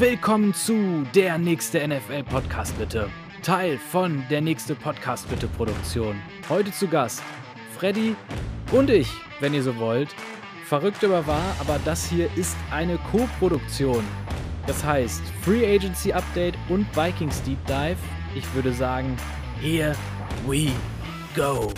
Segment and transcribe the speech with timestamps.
[0.00, 3.10] Willkommen zu Der nächste NFL Podcast bitte.
[3.42, 6.16] Teil von Der nächste Podcast bitte Produktion.
[6.48, 7.22] Heute zu Gast
[7.76, 8.16] Freddy
[8.72, 10.08] und ich, wenn ihr so wollt.
[10.64, 14.02] Verrückt aber wahr, aber das hier ist eine Co-Produktion.
[14.66, 17.98] Das heißt Free Agency Update und Vikings Deep Dive.
[18.34, 19.18] Ich würde sagen,
[19.60, 19.94] here
[20.46, 20.70] we
[21.36, 21.70] go.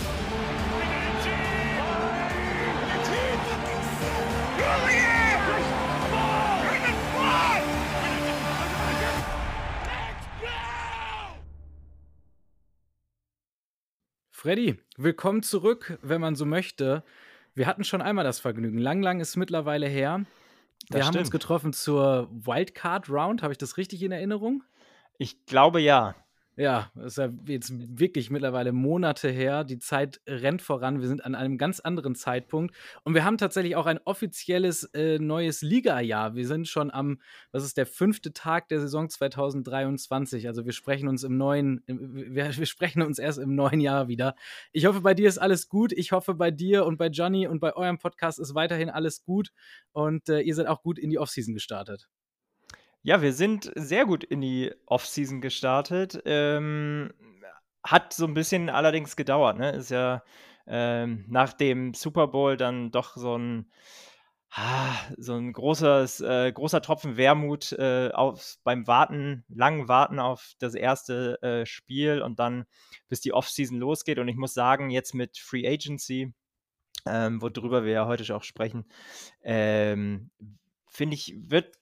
[14.42, 17.04] Freddy, willkommen zurück, wenn man so möchte.
[17.54, 18.76] Wir hatten schon einmal das Vergnügen.
[18.76, 20.26] Lang, lang ist mittlerweile her.
[20.90, 21.30] Wir Das haben uns stimmt.
[21.30, 23.44] getroffen zur Wildcard Round.
[23.44, 24.64] Habe ich das richtig in Erinnerung?
[25.16, 26.16] Ich glaube ja.
[26.56, 29.64] Ja, ist ja jetzt wirklich mittlerweile Monate her.
[29.64, 31.00] Die Zeit rennt voran.
[31.00, 32.76] Wir sind an einem ganz anderen Zeitpunkt.
[33.04, 36.34] Und wir haben tatsächlich auch ein offizielles äh, neues Liga-Jahr.
[36.34, 40.46] Wir sind schon am, das ist der fünfte Tag der Saison 2023.
[40.46, 44.34] Also wir sprechen uns im neuen, wir, wir sprechen uns erst im neuen Jahr wieder.
[44.72, 45.92] Ich hoffe, bei dir ist alles gut.
[45.92, 49.52] Ich hoffe, bei dir und bei Johnny und bei eurem Podcast ist weiterhin alles gut.
[49.92, 52.08] Und äh, ihr seid auch gut in die Offseason gestartet.
[53.04, 56.22] Ja, wir sind sehr gut in die Offseason gestartet.
[56.24, 57.12] Ähm,
[57.82, 59.58] hat so ein bisschen allerdings gedauert.
[59.58, 59.72] Ne?
[59.72, 60.22] Ist ja
[60.68, 63.72] ähm, nach dem Super Bowl dann doch so ein,
[64.50, 70.52] ah, so ein großes, äh, großer Tropfen Wermut äh, auf, beim Warten, langen Warten auf
[70.60, 72.66] das erste äh, Spiel und dann
[73.08, 74.20] bis die Offseason losgeht.
[74.20, 76.32] Und ich muss sagen, jetzt mit Free Agency,
[77.06, 78.84] ähm, worüber wir ja heute auch sprechen,
[79.42, 80.30] ähm,
[80.86, 81.81] finde ich, wird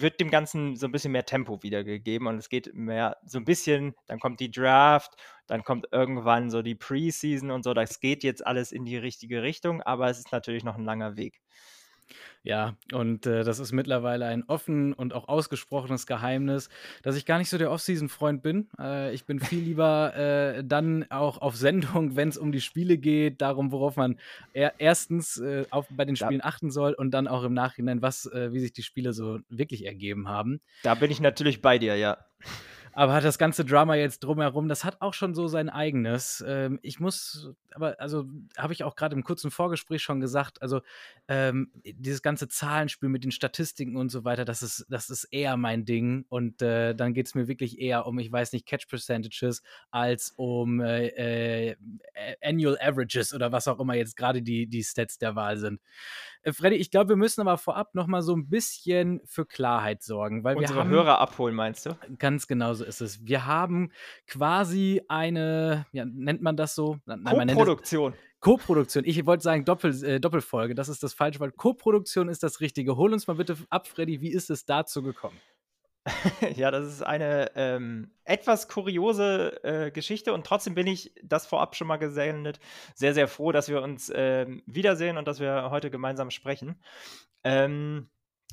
[0.00, 3.44] wird dem Ganzen so ein bisschen mehr Tempo wiedergegeben und es geht mehr so ein
[3.44, 5.14] bisschen, dann kommt die Draft,
[5.46, 7.74] dann kommt irgendwann so die Preseason und so.
[7.74, 11.16] Das geht jetzt alles in die richtige Richtung, aber es ist natürlich noch ein langer
[11.16, 11.40] Weg.
[12.42, 16.68] Ja, und äh, das ist mittlerweile ein offen und auch ausgesprochenes Geheimnis,
[17.02, 18.68] dass ich gar nicht so der Off-Season-Freund bin.
[18.78, 20.14] Äh, ich bin viel lieber
[20.56, 24.18] äh, dann auch auf Sendung, wenn es um die Spiele geht, darum, worauf man
[24.52, 28.00] er erstens äh, auf, bei den Da- Spielen achten soll und dann auch im Nachhinein,
[28.02, 30.60] was, äh, wie sich die Spiele so wirklich ergeben haben.
[30.84, 32.18] Da bin ich natürlich bei dir, ja.
[32.98, 36.42] Aber hat das ganze Drama jetzt drumherum, das hat auch schon so sein eigenes.
[36.48, 38.24] Ähm, ich muss, aber also
[38.56, 40.80] habe ich auch gerade im kurzen Vorgespräch schon gesagt, also
[41.28, 45.58] ähm, dieses ganze Zahlenspiel mit den Statistiken und so weiter, das ist, das ist eher
[45.58, 46.24] mein Ding.
[46.30, 50.32] Und äh, dann geht es mir wirklich eher um, ich weiß nicht, Catch Percentages als
[50.34, 51.76] um äh, äh,
[52.42, 55.82] Annual Averages oder was auch immer jetzt gerade die, die Stats der Wahl sind.
[56.46, 60.02] Äh, Freddy, ich glaube, wir müssen aber vorab noch mal so ein bisschen für Klarheit
[60.02, 61.98] sorgen, weil wir Unsere haben Hörer abholen, meinst du?
[62.18, 63.26] Ganz genau so ist es.
[63.26, 63.90] Wir haben
[64.28, 66.98] quasi eine, ja, nennt man das so?
[67.04, 68.14] Nein, man nennt es Co-Produktion.
[68.38, 69.04] Co-Produktion.
[69.04, 71.56] Ich wollte sagen Doppel, äh, Doppelfolge, das ist das falsche Wort.
[71.56, 72.96] Co-Produktion ist das Richtige.
[72.96, 75.36] Hol uns mal bitte ab, Freddy, wie ist es dazu gekommen?
[76.56, 81.76] Ja, das ist eine ähm, etwas kuriose äh, Geschichte und trotzdem bin ich, das vorab
[81.76, 82.60] schon mal gesendet,
[82.94, 86.80] sehr, sehr froh, dass wir uns ähm, wiedersehen und dass wir heute gemeinsam sprechen.
[87.44, 88.08] Ähm,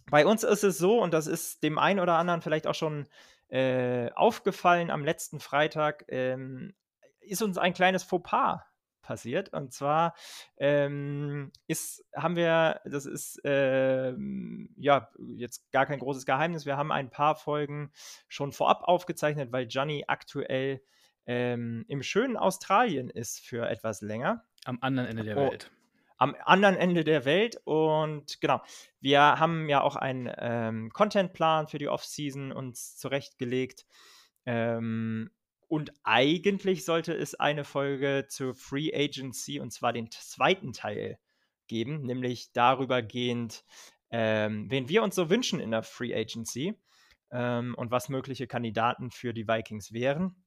[0.09, 3.07] bei uns ist es so, und das ist dem einen oder anderen vielleicht auch schon
[3.49, 6.73] äh, aufgefallen am letzten Freitag, ähm,
[7.21, 8.61] ist uns ein kleines Fauxpas
[9.03, 9.53] passiert.
[9.53, 10.15] Und zwar
[10.57, 16.91] ähm, ist, haben wir, das ist ähm, ja jetzt gar kein großes Geheimnis, wir haben
[16.91, 17.91] ein paar Folgen
[18.27, 20.81] schon vorab aufgezeichnet, weil Gianni aktuell
[21.27, 25.51] ähm, im schönen Australien ist für etwas länger Am anderen Ende der Oh.
[25.51, 25.71] Welt.
[26.17, 27.57] am anderen Ende der Welt.
[27.65, 28.61] Und genau,
[29.01, 33.85] wir haben ja auch einen ähm, Contentplan für die Off-Season uns zurechtgelegt.
[34.45, 35.31] Ähm,
[35.73, 41.17] und eigentlich sollte es eine Folge zur Free Agency und zwar den zweiten Teil
[41.65, 43.65] geben, nämlich darüber gehend,
[44.11, 46.79] ähm, wen wir uns so wünschen in der Free Agency
[47.31, 50.45] ähm, und was mögliche Kandidaten für die Vikings wären.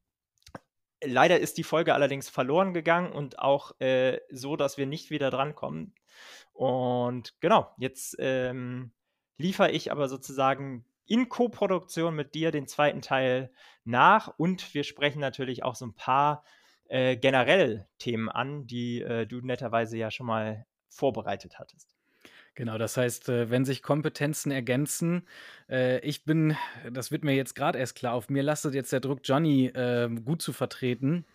[1.02, 5.32] Leider ist die Folge allerdings verloren gegangen und auch äh, so, dass wir nicht wieder
[5.32, 5.92] drankommen.
[6.52, 8.92] Und genau, jetzt ähm,
[9.38, 13.50] liefere ich aber sozusagen in Co-Produktion mit dir den zweiten Teil
[13.84, 16.44] nach und wir sprechen natürlich auch so ein paar
[16.88, 21.96] äh, generell Themen an, die äh, du netterweise ja schon mal vorbereitet hattest.
[22.54, 25.26] Genau, das heißt, äh, wenn sich Kompetenzen ergänzen,
[25.68, 26.56] äh, ich bin,
[26.90, 30.08] das wird mir jetzt gerade erst klar, auf mir lastet jetzt der Druck, Johnny äh,
[30.24, 31.26] gut zu vertreten.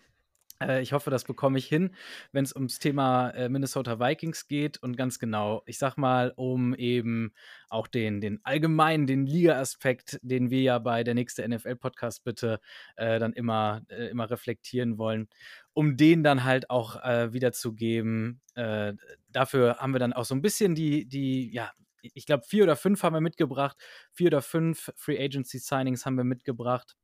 [0.68, 1.94] Äh, ich hoffe, das bekomme ich hin,
[2.32, 6.74] wenn es ums Thema äh, Minnesota Vikings geht und ganz genau, ich sag mal, um
[6.74, 7.32] eben
[7.68, 12.60] auch den, den allgemeinen, den Liga-Aspekt, den wir ja bei der nächste NFL-Podcast bitte
[12.96, 15.28] äh, dann immer, äh, immer reflektieren wollen,
[15.72, 18.40] um den dann halt auch äh, wiederzugeben.
[18.54, 18.94] Äh,
[19.30, 21.70] dafür haben wir dann auch so ein bisschen die, die, ja,
[22.02, 23.76] ich glaube, vier oder fünf haben wir mitgebracht.
[24.10, 26.96] Vier oder fünf Free Agency Signings haben wir mitgebracht.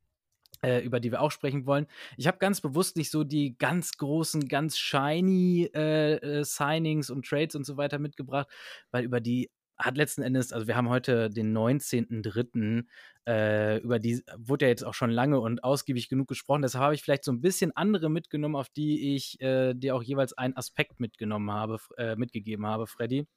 [0.61, 1.87] Äh, über die wir auch sprechen wollen.
[2.17, 7.25] Ich habe ganz bewusst nicht so die ganz großen, ganz shiny äh, äh, Signings und
[7.25, 8.47] Trades und so weiter mitgebracht,
[8.91, 12.83] weil über die hat letzten Endes, also wir haben heute den 19.03.,
[13.25, 16.63] äh, über die wurde ja jetzt auch schon lange und ausgiebig genug gesprochen.
[16.63, 20.03] Deshalb habe ich vielleicht so ein bisschen andere mitgenommen, auf die ich äh, dir auch
[20.03, 23.27] jeweils einen Aspekt mitgenommen habe, äh, mitgegeben habe, Freddy.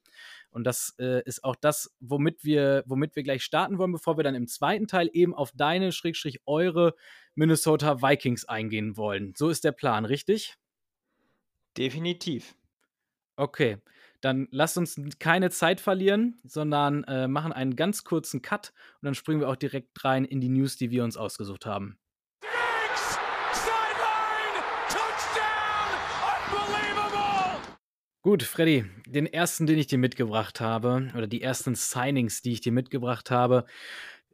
[0.49, 4.23] Und das äh, ist auch das, womit wir, womit wir gleich starten wollen, bevor wir
[4.23, 6.95] dann im zweiten Teil eben auf deine, Schrägstrich, eure
[7.35, 9.33] Minnesota Vikings eingehen wollen.
[9.37, 10.55] So ist der Plan, richtig?
[11.77, 12.55] Definitiv.
[13.35, 13.77] Okay,
[14.23, 18.71] dann lasst uns keine Zeit verlieren, sondern äh, machen einen ganz kurzen Cut
[19.01, 21.97] und dann springen wir auch direkt rein in die News, die wir uns ausgesucht haben.
[28.21, 32.61] Gut, Freddy, den ersten, den ich dir mitgebracht habe, oder die ersten Signings, die ich
[32.61, 33.65] dir mitgebracht habe,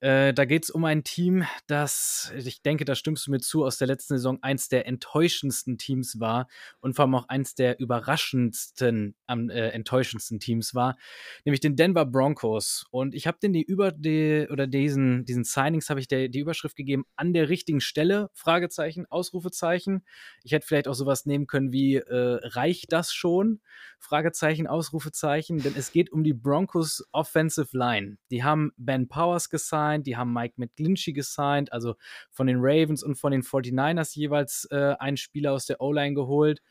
[0.01, 3.65] äh, da geht es um ein Team, das, ich denke, da stimmst du mir zu,
[3.65, 6.47] aus der letzten Saison eins der enttäuschendsten Teams war
[6.79, 10.97] und vor allem auch eins der überraschendsten, äh, enttäuschendsten Teams war,
[11.43, 12.85] nämlich den Denver Broncos.
[12.91, 16.39] Und ich habe den die über die, oder diesen, diesen Signings habe ich der, die
[16.39, 20.05] Überschrift gegeben, an der richtigen Stelle, Fragezeichen, Ausrufezeichen.
[20.43, 23.59] Ich hätte vielleicht auch sowas nehmen können wie, äh, reicht das schon?
[23.99, 28.17] Fragezeichen, Ausrufezeichen, denn es geht um die Broncos Offensive Line.
[28.31, 31.95] Die haben Ben Powers gesigned, gesigned, die haben Mike McGlinchey gesigned, also
[32.31, 36.61] von den Ravens und von den 49ers jeweils äh, einen Spieler aus der O-Line geholt.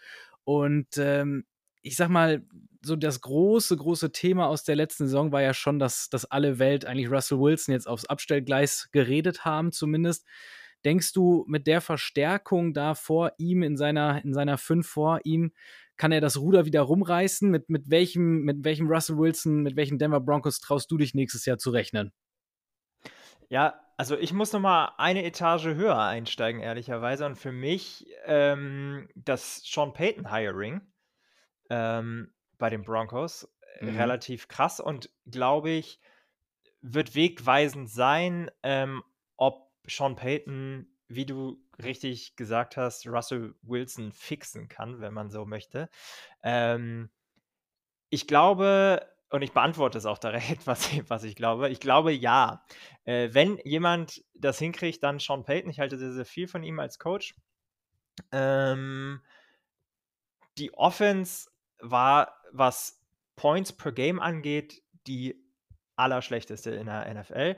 [0.45, 1.45] Und ähm,
[1.83, 2.43] ich sag mal,
[2.83, 6.59] so das große, große Thema aus der letzten Saison war ja schon, dass, dass alle
[6.59, 10.25] Welt eigentlich Russell Wilson jetzt aufs Abstellgleis geredet haben, zumindest.
[10.85, 15.53] Denkst du, mit der Verstärkung da vor ihm, in seiner, in seiner fünf vor ihm,
[15.97, 17.51] kann er das Ruder wieder rumreißen?
[17.51, 21.47] Mit, mit, welchem, mit welchem Russell Wilson, mit welchen Denver Broncos traust du dich nächstes
[21.47, 22.13] Jahr zu rechnen?
[23.49, 27.27] Ja, also ich muss noch mal eine Etage höher einsteigen, ehrlicherweise.
[27.27, 30.81] Und für mich ähm, das Sean Payton Hiring
[31.71, 33.49] ähm, bei den Broncos
[33.81, 33.97] mhm.
[33.97, 36.01] relativ krass und glaube ich,
[36.81, 39.03] wird wegweisend sein, ähm,
[39.37, 45.45] ob Sean Payton, wie du richtig gesagt hast, Russell Wilson fixen kann, wenn man so
[45.45, 45.89] möchte.
[46.43, 47.11] Ähm,
[48.11, 51.69] ich glaube, und ich beantworte es auch direkt, was, was ich glaube.
[51.69, 52.65] Ich glaube, ja.
[53.05, 55.71] Äh, wenn jemand das hinkriegt, dann Sean Payton.
[55.71, 57.35] Ich halte sehr, sehr viel von ihm als Coach.
[58.33, 59.21] Ähm,
[60.57, 63.01] die Offense war, was
[63.37, 65.41] Points per Game angeht, die
[65.97, 67.57] allerschlechteste in der NFL.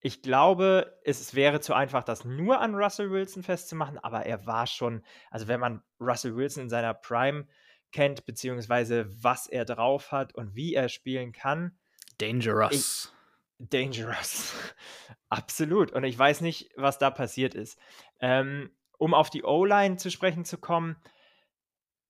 [0.00, 4.66] Ich glaube, es wäre zu einfach, das nur an Russell Wilson festzumachen, aber er war
[4.66, 7.46] schon, also wenn man Russell Wilson in seiner Prime
[7.94, 11.78] kennt, beziehungsweise was er drauf hat und wie er spielen kann.
[12.18, 13.12] Dangerous.
[13.58, 14.52] Ich, dangerous.
[15.30, 15.92] Absolut.
[15.92, 17.78] Und ich weiß nicht, was da passiert ist.
[18.20, 20.96] Ähm, um auf die O-Line zu sprechen zu kommen,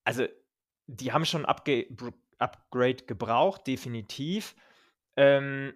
[0.04, 0.26] also
[0.86, 1.86] die haben schon Upge
[2.38, 4.56] Upgrade gebraucht, definitiv.
[5.16, 5.74] Ähm,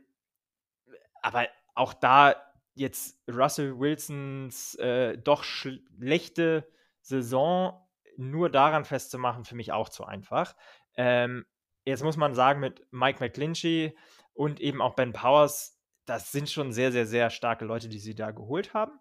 [1.22, 2.34] aber auch da
[2.74, 6.68] jetzt Russell Wilsons äh, doch schlechte
[7.00, 7.87] Saison
[8.18, 10.54] nur daran festzumachen, für mich auch zu einfach.
[10.96, 11.46] Ähm,
[11.84, 13.96] jetzt muss man sagen, mit Mike McGlinchey
[14.34, 18.14] und eben auch Ben Powers, das sind schon sehr, sehr, sehr starke Leute, die sie
[18.14, 18.98] da geholt haben.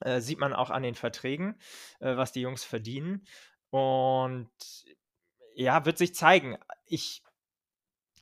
[0.00, 1.58] Äh, sieht man auch an den Verträgen,
[2.00, 3.26] äh, was die Jungs verdienen.
[3.70, 4.50] Und
[5.54, 6.58] ja, wird sich zeigen.
[6.86, 7.22] Ich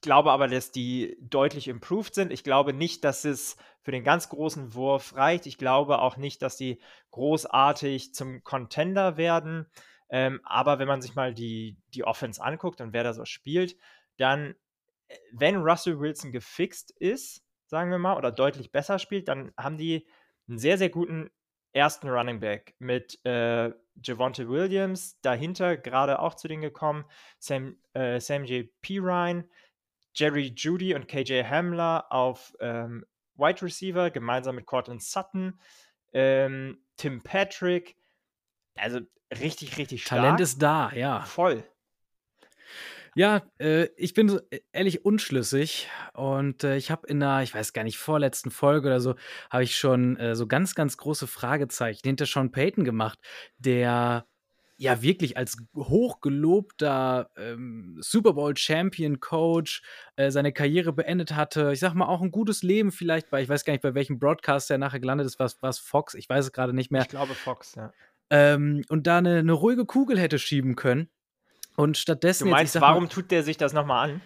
[0.03, 2.33] glaube aber, dass die deutlich improved sind.
[2.33, 5.47] Ich glaube nicht, dass es für den ganz großen Wurf reicht.
[5.47, 6.81] Ich glaube auch nicht, dass die
[7.11, 9.67] großartig zum Contender werden.
[10.13, 13.77] Ähm, aber wenn man sich mal die, die Offense anguckt und wer da so spielt,
[14.19, 14.55] dann,
[15.09, 19.79] äh, wenn Russell Wilson gefixt ist, sagen wir mal, oder deutlich besser spielt, dann haben
[19.79, 20.07] die
[20.47, 21.31] einen sehr, sehr guten
[21.73, 27.07] ersten Running Back mit äh, Javonte Williams, dahinter gerade auch zu denen gekommen,
[27.39, 28.69] Sam, äh, Sam J.
[28.83, 28.99] P.
[28.99, 29.49] Ryan,
[30.15, 35.59] Jerry Judy und KJ Hamler auf ähm, Wide Receiver, gemeinsam mit Cortland Sutton,
[36.13, 37.97] ähm, Tim Patrick,
[38.77, 39.01] also
[39.41, 40.21] richtig, richtig stark.
[40.21, 41.23] Talent ist da, ja.
[41.23, 41.65] Voll.
[43.15, 47.75] Ja, äh, ich bin äh, ehrlich unschlüssig und äh, ich habe in einer, ich weiß
[47.75, 49.17] gar nicht, vorletzten Folge oder so,
[49.51, 53.19] habe ich schon äh, so ganz, ganz große Fragezeichen hinter Sean Payton gemacht,
[53.59, 54.27] der
[54.79, 59.83] ja wirklich als hochgelobter ähm, Super Bowl Champion Coach
[60.17, 61.71] äh, seine Karriere beendet hatte.
[61.75, 64.19] Ich sag mal auch ein gutes Leben vielleicht, weil ich weiß gar nicht, bei welchem
[64.19, 67.03] Broadcast er nachher gelandet ist, was was Fox, ich weiß es gerade nicht mehr.
[67.03, 67.93] Ich glaube Fox, ja
[68.33, 71.09] ähm, und da eine, eine ruhige Kugel hätte schieben können.
[71.77, 72.45] Und stattdessen.
[72.45, 74.21] Du meinst, jetzt, warum mal, tut der sich das nochmal an?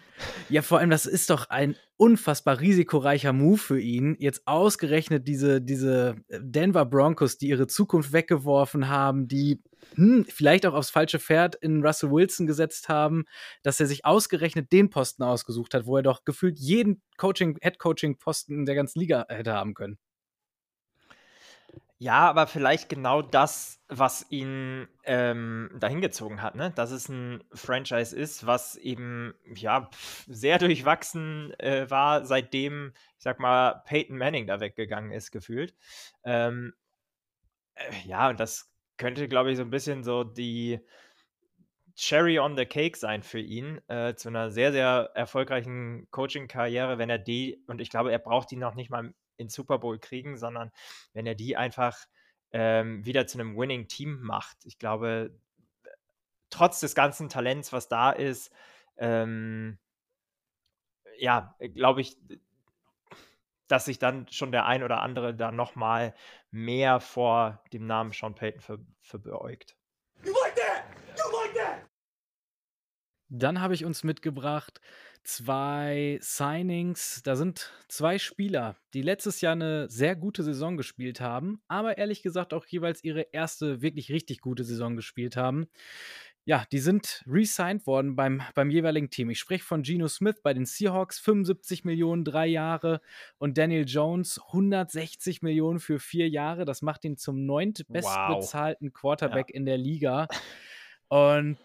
[0.49, 4.17] Ja, vor allem, das ist doch ein unfassbar risikoreicher Move für ihn.
[4.19, 9.63] Jetzt ausgerechnet diese, diese Denver Broncos, die ihre Zukunft weggeworfen haben, die
[9.95, 13.25] hm, vielleicht auch aufs falsche Pferd in Russell Wilson gesetzt haben,
[13.63, 18.67] dass er sich ausgerechnet den Posten ausgesucht hat, wo er doch gefühlt jeden Coaching, Head-Coaching-Posten
[18.67, 19.99] der ganzen Liga hätte haben können.
[21.99, 26.71] Ja, aber vielleicht genau das, was ihn ähm, dahin gezogen hat, ne?
[26.73, 29.89] Dass es ein Franchise ist, was eben ja
[30.27, 35.75] sehr durchwachsen äh, war, seitdem, ich sag mal, Peyton Manning da weggegangen ist, gefühlt.
[36.25, 36.75] Ähm,
[37.75, 40.81] äh, ja, und das könnte, glaube ich, so ein bisschen so die
[41.97, 47.09] Cherry on the Cake sein für ihn, äh, zu einer sehr, sehr erfolgreichen Coaching-Karriere, wenn
[47.09, 50.37] er die, und ich glaube, er braucht die noch nicht mal in Super Bowl kriegen,
[50.37, 50.71] sondern
[51.13, 52.07] wenn er die einfach
[52.53, 54.59] ähm, wieder zu einem Winning-Team macht.
[54.65, 55.39] Ich glaube,
[56.51, 58.53] trotz des ganzen Talents, was da ist,
[58.97, 59.79] ähm,
[61.19, 62.17] ja, glaube ich,
[63.69, 66.15] dass sich dann schon der ein oder andere da nochmal
[66.51, 69.77] mehr vor dem Namen Sean Payton ver verbeugt.
[70.23, 71.87] Like like?
[73.29, 74.81] Dann habe ich uns mitgebracht
[75.27, 77.23] zwei Signings.
[77.25, 82.23] Da sind zwei Spieler, die letztes Jahr eine sehr gute Saison gespielt haben, aber ehrlich
[82.23, 85.67] gesagt auch jeweils ihre erste wirklich richtig gute Saison gespielt haben.
[86.45, 89.31] Ja, die sind resigned worden beim, beim jeweiligen Team.
[89.31, 93.01] Ich spreche von Geno Smith bei den Seahawks, 75 Millionen, drei Jahre.
[93.39, 96.65] Und Daniel Jones, 160 Millionen für vier Jahre.
[96.65, 98.95] Das macht ihn zum neuntbestbezahlten wow.
[98.95, 99.57] Quarterback ja.
[99.57, 100.29] in der Liga.
[101.09, 101.59] Und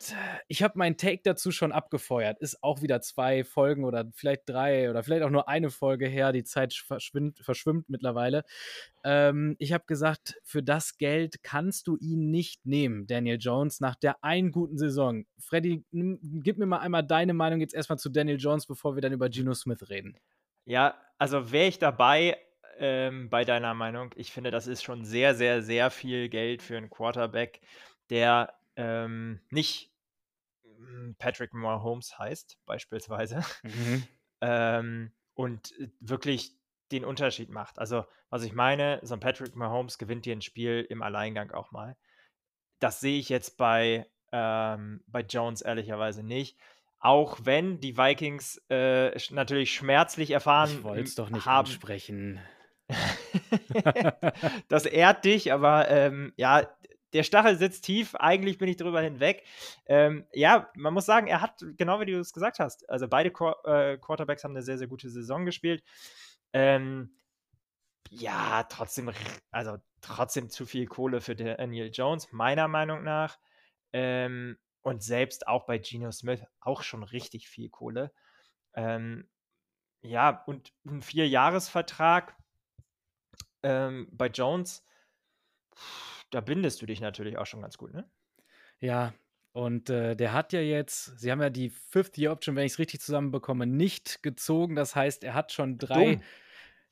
[0.47, 2.39] ich habe meinen Take dazu schon abgefeuert.
[2.39, 6.31] Ist auch wieder zwei Folgen oder vielleicht drei oder vielleicht auch nur eine Folge her.
[6.31, 8.43] Die Zeit verschwimmt, verschwimmt mittlerweile.
[9.03, 13.95] Ähm, ich habe gesagt, für das Geld kannst du ihn nicht nehmen, Daniel Jones, nach
[13.95, 15.25] der einen guten Saison.
[15.39, 19.13] Freddy, gib mir mal einmal deine Meinung jetzt erstmal zu Daniel Jones, bevor wir dann
[19.13, 20.17] über Geno Smith reden.
[20.65, 22.37] Ja, also wäre ich dabei,
[22.77, 24.11] ähm, bei deiner Meinung.
[24.15, 27.61] Ich finde, das ist schon sehr, sehr, sehr viel Geld für einen Quarterback,
[28.11, 29.91] der ähm, nicht
[30.63, 34.03] hm, Patrick Mahomes heißt, beispielsweise, mhm.
[34.41, 36.55] ähm, und äh, wirklich
[36.91, 37.79] den Unterschied macht.
[37.79, 41.71] Also, was ich meine, so ein Patrick Mahomes gewinnt dir ein Spiel im Alleingang auch
[41.71, 41.95] mal.
[42.79, 46.57] Das sehe ich jetzt bei, ähm, bei Jones ehrlicherweise nicht.
[46.99, 51.65] Auch wenn die Vikings äh, natürlich schmerzlich erfahren ich wollte es doch nicht haben.
[51.65, 52.39] ansprechen.
[54.67, 56.69] das ehrt dich, aber ähm, ja,
[57.13, 59.43] der Stachel sitzt tief, eigentlich bin ich drüber hinweg.
[59.85, 63.31] Ähm, ja, man muss sagen, er hat, genau wie du es gesagt hast, also beide
[63.31, 65.83] Qu äh, Quarterbacks haben eine sehr, sehr gute Saison gespielt.
[66.53, 67.15] Ähm,
[68.09, 69.11] ja, trotzdem,
[69.51, 73.37] also trotzdem zu viel Kohle für Daniel Jones, meiner Meinung nach.
[73.93, 78.11] Ähm, und selbst auch bei Geno Smith auch schon richtig viel Kohle.
[78.73, 79.29] Ähm,
[80.01, 82.35] ja, und ein Vierjahresvertrag
[83.63, 84.83] ähm, bei Jones.
[85.75, 88.09] Pff, da bindest du dich natürlich auch schon ganz gut, ne?
[88.79, 89.13] Ja,
[89.53, 92.73] und äh, der hat ja jetzt, sie haben ja die Fifth Year Option, wenn ich
[92.73, 94.75] es richtig zusammenbekomme, nicht gezogen.
[94.75, 96.15] Das heißt, er hat schon drei.
[96.15, 96.23] Dumm.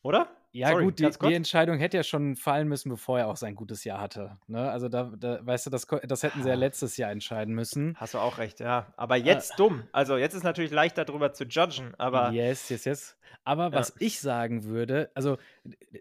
[0.01, 0.29] Oder?
[0.51, 3.53] Ja, Sorry, gut, die, die, Entscheidung hätte ja schon fallen müssen, bevor er auch sein
[3.53, 4.38] gutes Jahr hatte.
[4.48, 4.70] Ne?
[4.72, 6.58] Also, da, da, weißt du, das, das hätten sie ja ah.
[6.58, 7.96] letztes Jahr entscheiden müssen.
[7.98, 8.91] Hast du auch recht, ja.
[8.98, 9.22] Aber äh.
[9.22, 9.84] jetzt äh, dumm.
[9.91, 12.32] Also, jetzt ist natürlich leichter darüber zu judgen, aber.
[12.32, 13.15] Yes, yes, yes.
[13.44, 15.38] Aber was ich sagen würde, also,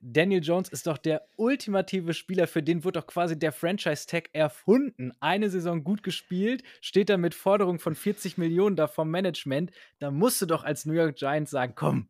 [0.01, 5.13] Daniel Jones ist doch der ultimative Spieler, für den wird doch quasi der Franchise-Tag erfunden.
[5.21, 9.73] Eine Saison gut gespielt, steht da mit Forderung von 40 Millionen da vom Management.
[9.99, 12.09] Da musst du doch als New York Giants sagen: komm,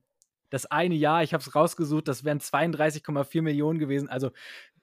[0.51, 4.09] das eine Jahr, ich habe es rausgesucht, das wären 32,4 Millionen gewesen.
[4.09, 4.31] Also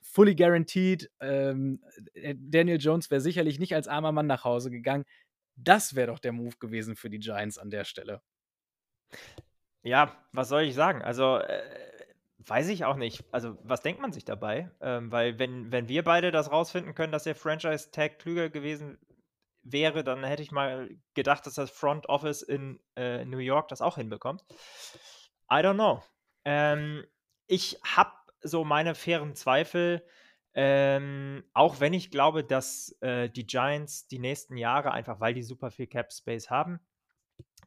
[0.02, 1.12] fully guaranteed.
[1.20, 1.82] Ähm,
[2.14, 5.06] äh, Daniel Jones wäre sicherlich nicht als armer Mann nach Hause gegangen.
[5.56, 8.22] Das wäre doch der Move gewesen für die Giants an der Stelle.
[9.84, 11.02] Ja, was soll ich sagen?
[11.02, 11.62] Also, äh,
[12.40, 13.24] weiß ich auch nicht.
[13.32, 14.72] Also, was denkt man sich dabei?
[14.82, 18.98] Ähm, weil, wenn, wenn wir beide das rausfinden können, dass der Franchise-Tag klüger gewesen
[19.64, 23.82] wäre, dann hätte ich mal gedacht, dass das Front Office in äh, New York das
[23.82, 24.44] auch hinbekommt.
[25.52, 26.04] I don't know.
[26.46, 27.06] Ähm,
[27.48, 28.12] ich habe
[28.42, 30.06] so meine fairen Zweifel,
[30.54, 35.44] ähm, auch wenn ich glaube, dass äh, die Giants die nächsten Jahre einfach, weil die
[35.44, 36.80] super viel Cap Space haben,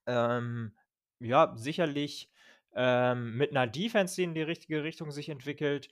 [0.06, 0.74] ähm,
[1.20, 2.30] ja, sicherlich
[2.74, 5.88] ähm, mit einer Defense, die in die richtige Richtung sich entwickelt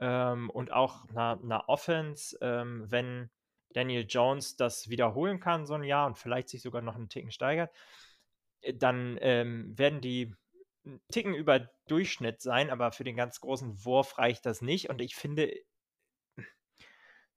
[0.00, 3.30] ähm, und auch einer, einer Offense, ähm, wenn
[3.74, 7.30] Daniel Jones das wiederholen kann, so ein Jahr und vielleicht sich sogar noch einen Ticken
[7.30, 7.74] steigert,
[8.62, 10.34] äh, dann ähm, werden die
[10.88, 14.90] einen Ticken über Durchschnitt sein, aber für den ganz großen Wurf reicht das nicht.
[14.90, 15.52] Und ich finde,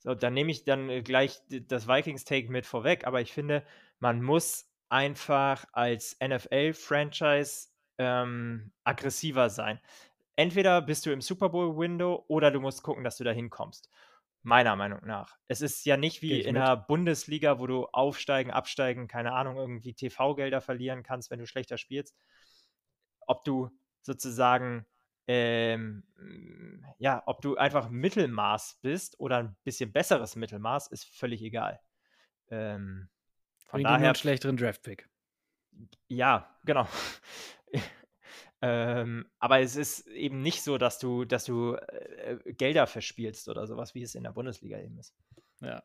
[0.04, 3.64] So, dann nehme ich dann äh, gleich das Vikings-Take mit vorweg, aber ich finde,
[4.00, 9.80] man muss einfach als NFL-Franchise ähm, aggressiver sein.
[10.36, 13.90] Entweder bist du im Super Bowl-Window oder du musst gucken, dass du da hinkommst.
[14.42, 15.38] Meiner Meinung nach.
[15.48, 16.64] Es ist ja nicht wie in mit.
[16.64, 21.78] der Bundesliga, wo du aufsteigen, absteigen, keine Ahnung, irgendwie TV-Gelder verlieren kannst, wenn du schlechter
[21.78, 22.18] spielst.
[23.32, 23.70] Ob du
[24.02, 24.86] sozusagen,
[25.26, 26.04] ähm,
[26.98, 31.80] ja, ob du einfach Mittelmaß bist oder ein bisschen besseres Mittelmaß, ist völlig egal.
[32.50, 33.08] Ähm,
[33.68, 34.08] von daher.
[34.08, 35.08] einen schlechteren Draft-Pick.
[36.10, 36.88] Ja, genau.
[38.64, 43.66] Ähm, aber es ist eben nicht so, dass du, dass du äh, Gelder verspielst oder
[43.66, 45.16] sowas, wie es in der Bundesliga eben ist.
[45.62, 45.84] Ja.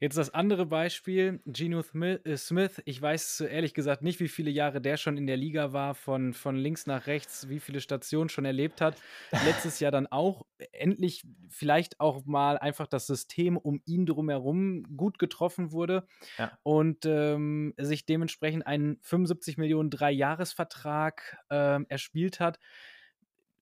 [0.00, 2.82] Jetzt das andere Beispiel, Geno äh, Smith.
[2.84, 6.34] Ich weiß ehrlich gesagt nicht, wie viele Jahre der schon in der Liga war, von,
[6.34, 8.96] von links nach rechts, wie viele Stationen schon erlebt hat.
[9.44, 15.20] Letztes Jahr dann auch endlich vielleicht auch mal einfach das System um ihn drumherum gut
[15.20, 16.58] getroffen wurde ja.
[16.64, 22.58] und ähm, sich dementsprechend einen 75 Millionen Drei-Jahres-Vertrag ähm, erspielt hat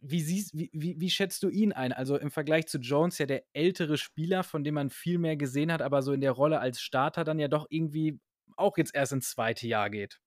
[0.01, 1.93] wie, siehst, wie, wie, wie, schätzt du ihn ein?
[1.93, 5.71] Also im Vergleich zu Jones ja der ältere Spieler, von dem man viel mehr gesehen
[5.71, 8.19] hat, aber so in der Rolle als Starter dann ja doch irgendwie
[8.57, 10.21] auch jetzt erst ins zweite Jahr geht.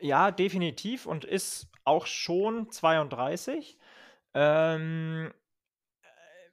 [0.00, 3.78] Ja, definitiv und ist auch schon 32.
[4.34, 5.32] Ähm,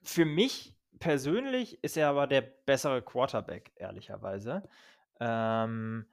[0.02, 4.62] für mich persönlich ist er aber der bessere Quarterback, ehrlicherweise.
[5.20, 6.06] Ähm,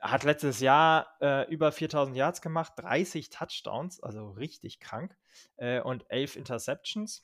[0.00, 5.16] hat letztes Jahr äh, über 4000 Yards gemacht, 30 Touchdowns, also richtig krank,
[5.56, 7.22] äh, und 11 Interceptions.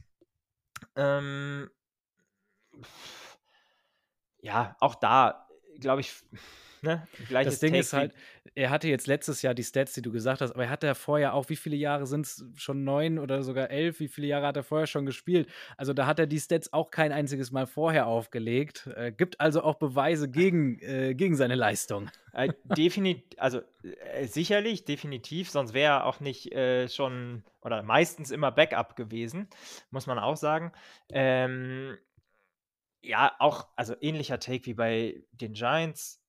[0.94, 1.70] Ähm,
[4.38, 5.48] ja, auch da,
[5.80, 6.12] glaube ich,
[6.82, 7.06] Ne?
[7.30, 8.14] das Ding Take ist halt,
[8.54, 10.94] er hatte jetzt letztes Jahr die Stats, die du gesagt hast, aber er hatte ja
[10.94, 14.00] vorher auch, wie viele Jahre sind es schon neun oder sogar elf?
[14.00, 15.48] Wie viele Jahre hat er vorher schon gespielt?
[15.76, 18.88] Also da hat er die Stats auch kein einziges Mal vorher aufgelegt.
[18.94, 22.10] Äh, gibt also auch Beweise gegen, äh, gegen seine Leistung.
[22.32, 28.30] Äh, definitiv, also äh, sicherlich, definitiv, sonst wäre er auch nicht äh, schon oder meistens
[28.30, 29.48] immer Backup gewesen,
[29.90, 30.72] muss man auch sagen.
[31.10, 31.96] Ähm,
[33.02, 36.20] ja, auch, also ähnlicher Take wie bei den Giants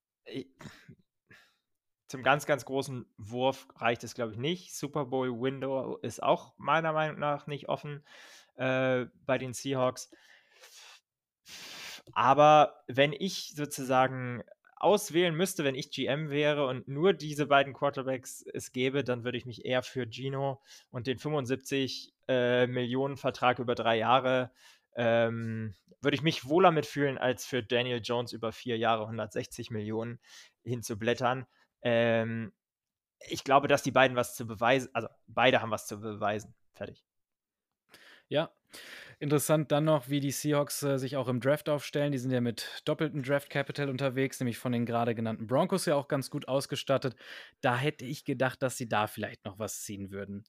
[2.08, 4.76] zum ganz, ganz großen Wurf reicht es, glaube ich, nicht.
[4.76, 8.04] Super Bowl Window ist auch meiner Meinung nach nicht offen
[8.56, 10.10] äh, bei den Seahawks.
[12.14, 14.42] Aber wenn ich sozusagen
[14.80, 19.38] auswählen müsste, wenn ich GM wäre und nur diese beiden Quarterbacks es gäbe, dann würde
[19.38, 20.62] ich mich eher für Gino
[20.92, 24.52] und den 75 äh, Millionen Vertrag über drei Jahre
[24.98, 30.20] ähm, würde ich mich wohler mitfühlen, als für Daniel Jones über vier Jahre 160 Millionen
[30.64, 31.46] hinzublättern.
[31.82, 32.52] Ähm,
[33.28, 36.54] ich glaube, dass die beiden was zu beweisen, also beide haben was zu beweisen.
[36.74, 37.04] Fertig.
[38.28, 38.52] Ja.
[39.20, 42.12] Interessant dann noch, wie die Seahawks äh, sich auch im Draft aufstellen.
[42.12, 45.96] Die sind ja mit doppeltem Draft Capital unterwegs, nämlich von den gerade genannten Broncos ja
[45.96, 47.16] auch ganz gut ausgestattet.
[47.62, 50.44] Da hätte ich gedacht, dass sie da vielleicht noch was ziehen würden.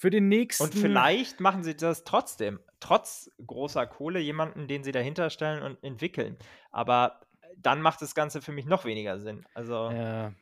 [0.00, 0.62] Für den nächsten.
[0.62, 5.82] Und vielleicht machen sie das trotzdem, trotz großer Kohle, jemanden, den sie dahinter stellen und
[5.82, 6.36] entwickeln.
[6.70, 7.20] Aber
[7.56, 9.44] dann macht das Ganze für mich noch weniger Sinn.
[9.54, 9.90] Also.
[9.90, 10.32] Ja,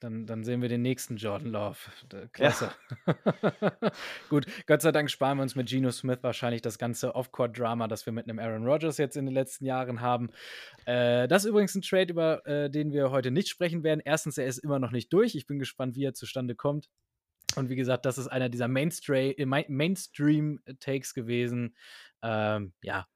[0.00, 1.78] dann, dann sehen wir den nächsten Jordan Love.
[2.32, 2.72] Klasse.
[3.06, 3.72] Ja.
[4.28, 8.04] Gut, Gott sei Dank sparen wir uns mit Geno Smith wahrscheinlich das ganze Off-Court-Drama, das
[8.04, 10.28] wir mit einem Aaron Rodgers jetzt in den letzten Jahren haben.
[10.84, 14.02] Äh, das ist übrigens ein Trade, über äh, den wir heute nicht sprechen werden.
[14.04, 15.34] Erstens, er ist immer noch nicht durch.
[15.34, 16.90] Ich bin gespannt, wie er zustande kommt.
[17.56, 21.74] Und wie gesagt, das ist einer dieser äh, Mainstream-Takes gewesen.
[22.22, 23.06] Ähm, ja.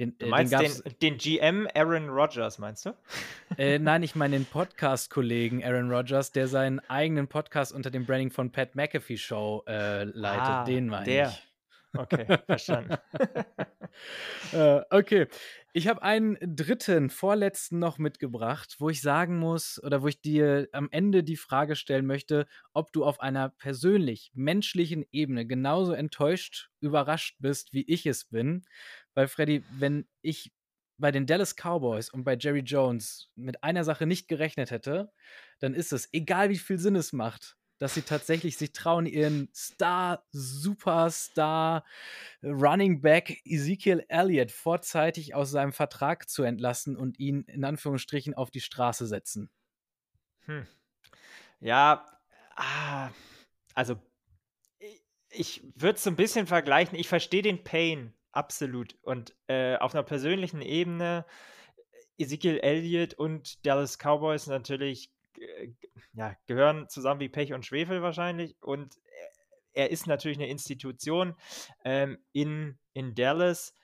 [0.00, 2.94] Den, du äh, meinst den, den, den, GM Aaron Rodgers, meinst du?
[3.58, 8.32] Äh, nein, ich meine den Podcast-Kollegen Aaron Rodgers, der seinen eigenen Podcast unter dem Branding
[8.32, 10.42] von Pat McAfee Show äh, leitet.
[10.42, 11.53] Ah, den meine ich.
[11.96, 12.96] Okay, verstanden.
[14.52, 15.26] äh, okay.
[15.72, 20.68] Ich habe einen dritten, vorletzten noch mitgebracht, wo ich sagen muss oder wo ich dir
[20.72, 26.70] am Ende die Frage stellen möchte, ob du auf einer persönlich menschlichen Ebene genauso enttäuscht,
[26.80, 28.64] überrascht bist, wie ich es bin.
[29.14, 30.52] Weil, Freddy, wenn ich
[30.96, 35.12] bei den Dallas Cowboys und bei Jerry Jones mit einer Sache nicht gerechnet hätte,
[35.58, 39.50] dann ist es, egal wie viel Sinn es macht, dass sie tatsächlich sich trauen, ihren
[39.54, 41.84] Star, Superstar,
[42.42, 48.50] Running Back Ezekiel Elliott vorzeitig aus seinem Vertrag zu entlassen und ihn in Anführungsstrichen auf
[48.50, 49.50] die Straße setzen.
[50.46, 50.66] Hm.
[51.60, 52.06] Ja,
[52.56, 53.10] ah,
[53.74, 54.00] also
[55.28, 56.98] ich würde es so ein bisschen vergleichen.
[56.98, 58.96] Ich verstehe den Pain absolut.
[59.02, 61.26] Und äh, auf einer persönlichen Ebene,
[62.16, 65.13] Ezekiel Elliott und Dallas Cowboys natürlich
[66.14, 68.56] ja, gehören zusammen wie Pech und Schwefel wahrscheinlich.
[68.62, 68.98] Und
[69.72, 71.34] er ist natürlich eine Institution
[71.84, 73.74] ähm, in, in Dallas.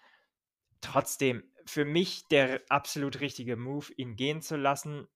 [0.81, 5.09] Trotzdem, für mich der absolut richtige Move, ihn gehen zu lassen,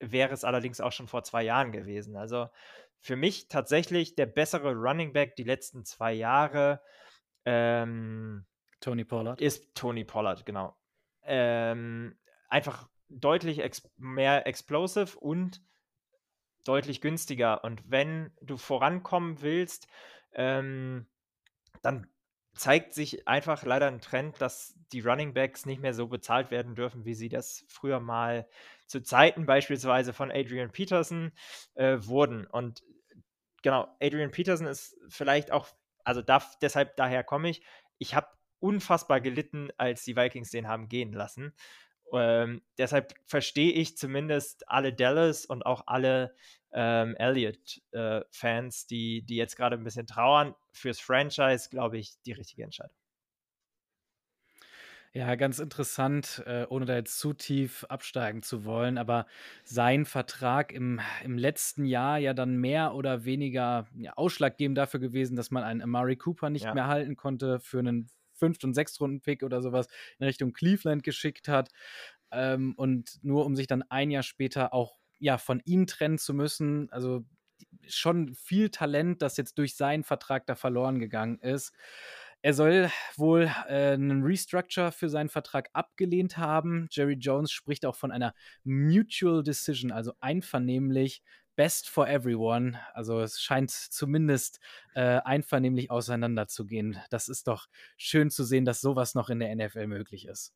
[0.00, 2.16] wäre es allerdings auch schon vor zwei Jahren gewesen.
[2.16, 2.48] Also
[2.98, 6.80] für mich tatsächlich der bessere Running Back die letzten zwei Jahre.
[7.44, 8.46] Ähm,
[8.80, 9.40] Tony Pollard.
[9.40, 10.76] Ist Tony Pollard, genau.
[11.24, 15.62] Ähm, einfach deutlich ex mehr explosive und
[16.64, 17.64] deutlich günstiger.
[17.64, 19.88] Und wenn du vorankommen willst,
[20.32, 21.06] ähm,
[21.82, 22.06] dann
[22.54, 26.74] zeigt sich einfach leider ein Trend, dass die Running Backs nicht mehr so bezahlt werden
[26.74, 28.46] dürfen, wie sie das früher mal
[28.86, 31.32] zu Zeiten beispielsweise von Adrian Peterson
[31.74, 32.46] äh, wurden.
[32.46, 32.82] Und
[33.62, 35.68] genau, Adrian Peterson ist vielleicht auch,
[36.04, 37.62] also da, deshalb daher komme ich,
[37.98, 38.28] ich habe
[38.60, 41.54] unfassbar gelitten, als die Vikings den haben gehen lassen.
[42.12, 46.34] Ähm, deshalb verstehe ich zumindest alle Dallas und auch alle
[46.72, 50.54] ähm, Elliott-Fans, äh, die, die jetzt gerade ein bisschen trauern.
[50.72, 52.96] Fürs Franchise, glaube ich, die richtige Entscheidung.
[55.14, 59.26] Ja, ganz interessant, äh, ohne da jetzt zu tief absteigen zu wollen, aber
[59.62, 65.36] sein Vertrag im, im letzten Jahr ja dann mehr oder weniger ja, ausschlaggebend dafür gewesen,
[65.36, 66.72] dass man einen Amari Cooper nicht ja.
[66.72, 68.08] mehr halten konnte für einen
[68.42, 69.86] Fünft- und Sechstrunden-Pick oder sowas
[70.18, 71.70] in Richtung Cleveland geschickt hat.
[72.32, 76.34] Ähm, und nur um sich dann ein Jahr später auch ja, von ihm trennen zu
[76.34, 76.90] müssen.
[76.90, 77.24] Also
[77.86, 81.72] schon viel Talent, das jetzt durch seinen Vertrag da verloren gegangen ist.
[82.44, 86.88] Er soll wohl äh, einen Restructure für seinen Vertrag abgelehnt haben.
[86.90, 91.22] Jerry Jones spricht auch von einer Mutual Decision, also einvernehmlich,
[91.56, 92.78] best for everyone.
[92.94, 94.60] Also es scheint zumindest
[94.94, 96.98] äh, einvernehmlich auseinanderzugehen.
[97.10, 100.52] Das ist doch schön zu sehen, dass sowas noch in der NFL möglich ist.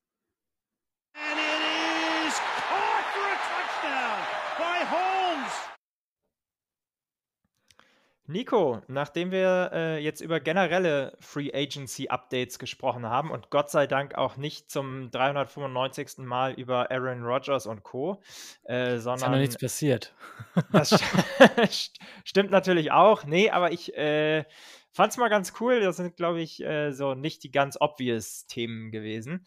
[8.28, 13.86] Nico, nachdem wir äh, jetzt über generelle Free Agency Updates gesprochen haben und Gott sei
[13.86, 16.18] Dank auch nicht zum 395.
[16.18, 18.20] Mal über Aaron Rodgers und Co.,
[18.64, 19.16] äh, sondern.
[19.16, 20.14] Ist ja noch nichts passiert.
[20.72, 23.24] Das st stimmt natürlich auch.
[23.24, 24.44] Nee, aber ich äh,
[24.90, 25.80] fand es mal ganz cool.
[25.80, 29.46] Das sind, glaube ich, äh, so nicht die ganz obvious Themen gewesen.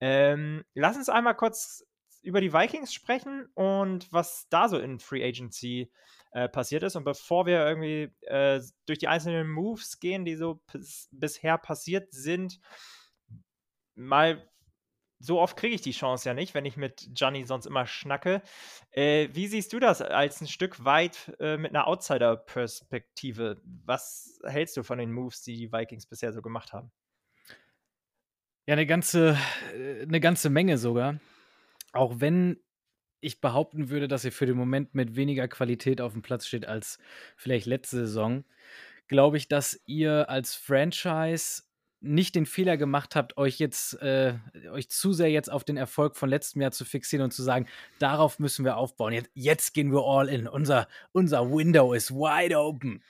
[0.00, 1.84] Ähm, lass uns einmal kurz
[2.22, 6.13] über die Vikings sprechen und was da so in Free Agency äh,
[6.48, 6.96] passiert ist.
[6.96, 10.60] Und bevor wir irgendwie äh, durch die einzelnen Moves gehen, die so
[11.10, 12.60] bisher passiert sind,
[13.94, 14.48] mal
[15.20, 18.42] so oft kriege ich die Chance ja nicht, wenn ich mit Gianni sonst immer schnacke.
[18.90, 23.60] Äh, wie siehst du das als ein Stück weit äh, mit einer Outsider-Perspektive?
[23.64, 26.92] Was hältst du von den Moves, die die Vikings bisher so gemacht haben?
[28.66, 29.38] Ja, eine ganze,
[29.74, 31.20] äh, eine ganze Menge sogar.
[31.92, 32.62] Auch wenn
[33.24, 36.66] ich behaupten würde, dass ihr für den Moment mit weniger Qualität auf dem Platz steht
[36.66, 36.98] als
[37.36, 38.44] vielleicht letzte Saison,
[39.08, 41.62] glaube ich, dass ihr als Franchise
[42.04, 44.34] nicht den Fehler gemacht habt, euch jetzt äh,
[44.70, 47.66] euch zu sehr jetzt auf den Erfolg von letztem Jahr zu fixieren und zu sagen,
[47.98, 49.14] darauf müssen wir aufbauen.
[49.14, 50.46] Jetzt, jetzt gehen wir all in.
[50.46, 53.02] Unser, unser Window ist wide open.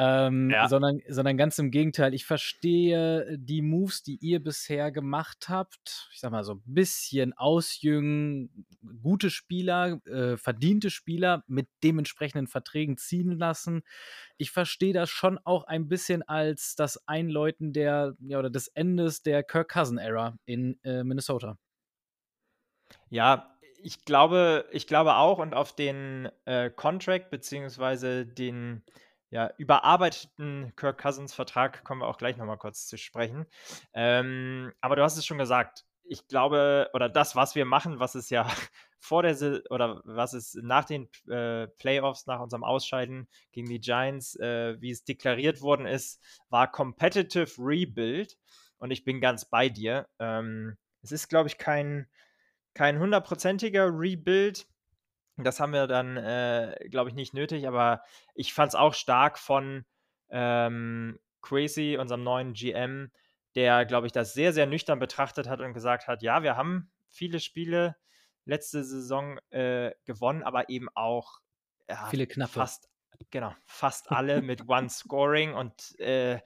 [0.00, 0.68] Ähm, ja.
[0.68, 2.14] sondern, sondern ganz im Gegenteil.
[2.14, 6.08] Ich verstehe die Moves, die ihr bisher gemacht habt.
[6.12, 8.66] Ich sag mal so ein bisschen ausjüngen,
[9.02, 13.82] gute Spieler, äh, verdiente Spieler mit dementsprechenden Verträgen ziehen lassen.
[14.36, 19.22] Ich verstehe das schon auch ein bisschen als das Einläuten der, ja, oder des Endes
[19.22, 21.58] der Kirk Cousin-Ära in äh, Minnesota.
[23.10, 28.84] Ja, ich glaube, ich glaube auch und auf den äh, Contract beziehungsweise den
[29.30, 33.46] ja, überarbeiteten Kirk Cousins-Vertrag kommen wir auch gleich nochmal kurz zu sprechen.
[33.92, 35.84] Ähm, aber du hast es schon gesagt.
[36.04, 38.46] Ich glaube, oder das, was wir machen, was es ja
[38.98, 44.34] vor der oder was es nach den äh, Playoffs, nach unserem Ausscheiden gegen die Giants,
[44.36, 48.38] äh, wie es deklariert worden ist, war Competitive Rebuild.
[48.78, 50.08] Und ich bin ganz bei dir.
[50.18, 52.08] Ähm, es ist, glaube ich, kein,
[52.72, 54.66] kein hundertprozentiger Rebuild
[55.44, 58.02] das haben wir dann, äh, glaube ich, nicht nötig, aber
[58.34, 59.84] ich fand es auch stark von
[60.30, 63.10] ähm, Crazy, unserem neuen GM,
[63.54, 66.90] der, glaube ich, das sehr, sehr nüchtern betrachtet hat und gesagt hat, ja, wir haben
[67.10, 67.96] viele Spiele
[68.44, 71.38] letzte Saison äh, gewonnen, aber eben auch
[71.88, 72.52] ja, viele knappe.
[72.52, 72.88] Fast,
[73.30, 76.40] genau, fast alle mit One Scoring und äh,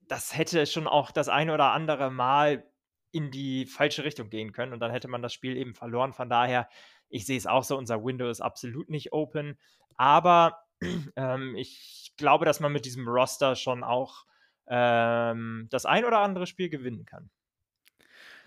[0.00, 2.66] das hätte schon auch das eine oder andere Mal
[3.12, 6.12] in die falsche Richtung gehen können und dann hätte man das Spiel eben verloren.
[6.12, 6.68] Von daher
[7.10, 9.58] ich sehe es auch so, unser Window ist absolut nicht open.
[9.96, 10.64] Aber
[11.16, 14.24] ähm, ich glaube, dass man mit diesem Roster schon auch
[14.68, 17.30] ähm, das ein oder andere Spiel gewinnen kann.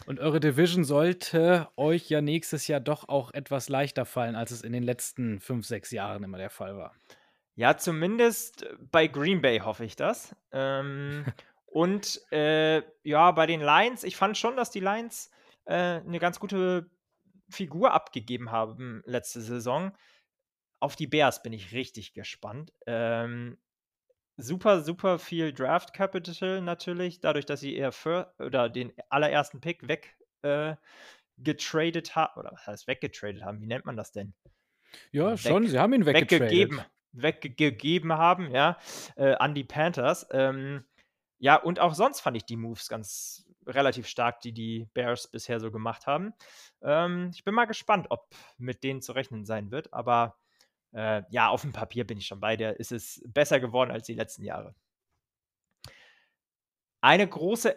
[0.06, 4.62] Und eure Division sollte euch ja nächstes Jahr doch auch etwas leichter fallen, als es
[4.62, 6.93] in den letzten fünf, sechs Jahren immer der Fall war.
[7.56, 10.36] Ja, zumindest bei Green Bay hoffe ich das.
[10.52, 11.26] Ähm,
[11.65, 15.30] und äh, ja, bei den Lions, ich fand schon, dass die Lions
[15.65, 16.89] äh, eine ganz gute
[17.54, 19.96] Figur abgegeben haben letzte Saison.
[20.80, 22.74] Auf die Bears bin ich richtig gespannt.
[22.86, 23.58] Ähm,
[24.38, 29.88] super, super viel Draft Capital natürlich, dadurch, dass sie eher für, oder den allerersten Pick
[29.88, 30.76] weg äh,
[32.16, 34.34] haben, oder was heißt weggetradet haben, wie nennt man das denn?
[35.12, 38.78] Ja, Weg, schon, sie haben ihn weggegeben, weggegeben haben, ja,
[39.16, 40.28] äh, an die Panthers.
[40.32, 40.86] Ähm,
[41.39, 45.60] ja, und auch sonst fand ich die Moves ganz relativ stark, die die Bears bisher
[45.60, 46.34] so gemacht haben.
[46.82, 50.38] Ähm, ich bin mal gespannt, ob mit denen zu rechnen sein wird, aber
[50.93, 52.80] äh, ja, auf dem Papier bin ich schon bei dir.
[52.80, 54.76] Ist es besser geworden als die letzten Jahre.
[57.02, 57.76] Eine große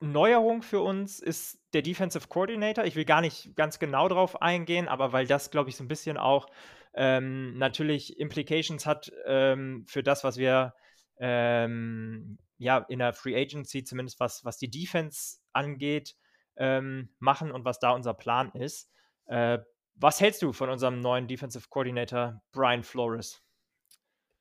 [0.00, 2.84] Neuerung für uns ist der Defensive Coordinator.
[2.84, 5.88] Ich will gar nicht ganz genau drauf eingehen, aber weil das, glaube ich, so ein
[5.88, 6.46] bisschen auch
[6.94, 10.74] ähm, natürlich Implications hat ähm, für das, was wir
[11.18, 16.16] ähm, ja in der Free Agency, zumindest was, was die Defense angeht,
[16.56, 18.90] ähm, machen und was da unser Plan ist.
[19.26, 19.58] Äh,
[19.94, 23.42] was hältst du von unserem neuen Defensive Coordinator Brian Flores?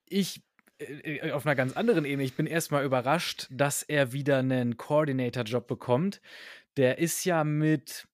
[0.05, 0.43] Ich
[0.79, 2.23] äh, äh, auf einer ganz anderen Ebene.
[2.23, 6.21] Ich bin erstmal überrascht, dass er wieder einen Coordinator-Job bekommt.
[6.75, 8.07] Der ist ja mit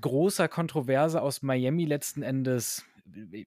[0.00, 2.84] großer Kontroverse aus Miami letzten Endes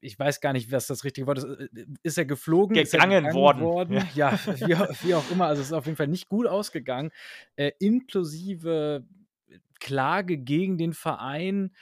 [0.00, 1.44] ich weiß gar nicht, was das richtige Wort ist.
[1.44, 2.74] Äh, ist er geflogen?
[2.74, 3.60] Gegangen, er gegangen worden.
[3.62, 4.06] worden?
[4.14, 5.46] Ja, ja wie, wie, auch immer.
[5.46, 7.10] Also es ist auf jeden Fall nicht gut ausgegangen.
[7.56, 9.04] Äh, inklusive
[9.80, 11.72] Klage gegen den Verein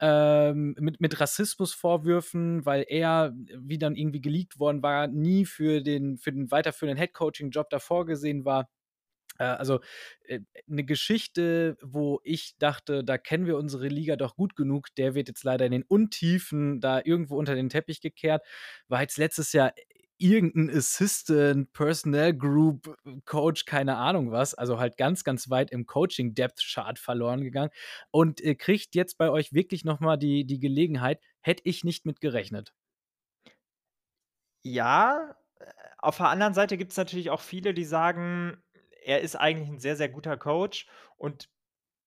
[0.00, 6.18] ähm, mit, mit Rassismusvorwürfen, weil er, wie dann irgendwie geleakt worden war, nie für den,
[6.18, 8.68] für den weiterführenden Headcoaching-Job da vorgesehen war.
[9.38, 9.80] Äh, also
[10.26, 15.14] äh, eine Geschichte, wo ich dachte, da kennen wir unsere Liga doch gut genug, der
[15.14, 18.42] wird jetzt leider in den Untiefen da irgendwo unter den Teppich gekehrt.
[18.88, 19.72] War jetzt letztes Jahr
[20.22, 26.98] irgendein Assistant, Personnel Group, Coach, keine Ahnung was, also halt ganz, ganz weit im Coaching-Depth-Chart
[26.98, 27.70] verloren gegangen
[28.12, 32.20] und äh, kriegt jetzt bei euch wirklich nochmal die, die Gelegenheit, hätte ich nicht mit
[32.20, 32.72] gerechnet.
[34.64, 35.64] Ja, äh,
[35.98, 38.62] auf der anderen Seite gibt es natürlich auch viele, die sagen,
[39.04, 40.86] er ist eigentlich ein sehr, sehr guter Coach
[41.16, 41.48] und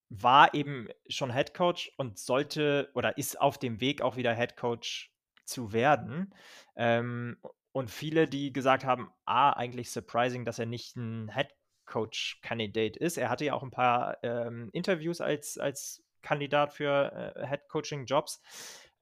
[0.09, 4.55] war eben schon Head Coach und sollte oder ist auf dem Weg auch wieder Head
[4.55, 5.11] Coach
[5.45, 6.33] zu werden.
[6.75, 7.37] Ähm,
[7.71, 11.49] und viele, die gesagt haben, ah, eigentlich surprising, dass er nicht ein Head
[11.85, 13.17] Coach-Kandidat ist.
[13.17, 18.41] Er hatte ja auch ein paar ähm, Interviews als, als Kandidat für äh, Head Coaching-Jobs.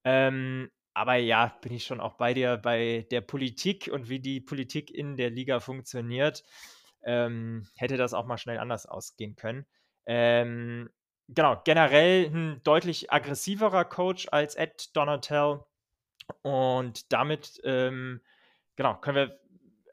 [0.04, 4.42] Ähm, aber ja, bin ich schon auch bei dir bei der Politik und wie die
[4.42, 6.44] Politik in der Liga funktioniert.
[7.04, 9.66] Ähm, hätte das auch mal schnell anders ausgehen können.
[10.06, 10.90] Ähm,
[11.28, 15.60] genau, generell ein deutlich aggressiverer Coach als Ed Donatel.
[16.42, 18.22] Und damit ähm,
[18.76, 19.40] genau, können wir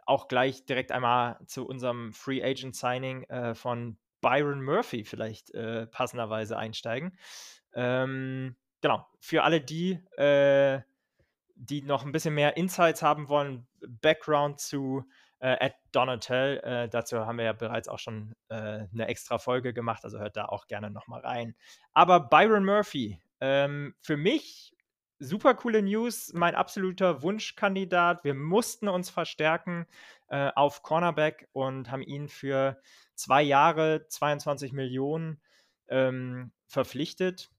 [0.07, 5.87] auch gleich direkt einmal zu unserem Free Agent Signing äh, von Byron Murphy vielleicht äh,
[5.87, 7.16] passenderweise einsteigen.
[7.73, 10.81] Ähm, genau, für alle die, äh,
[11.55, 15.05] die noch ein bisschen mehr Insights haben wollen, Background zu
[15.40, 19.72] äh, Ed Donatel, äh, dazu haben wir ja bereits auch schon äh, eine extra Folge
[19.72, 21.55] gemacht, also hört da auch gerne nochmal rein.
[21.92, 24.74] Aber Byron Murphy, ähm, für mich
[25.18, 28.24] super coole News, mein absoluter Wunschkandidat.
[28.24, 29.87] Wir mussten uns verstärken
[30.29, 32.81] äh, auf Cornerback und haben ihn für
[33.14, 35.40] zwei Jahre 22 Millionen
[35.88, 37.50] ähm, verpflichtet.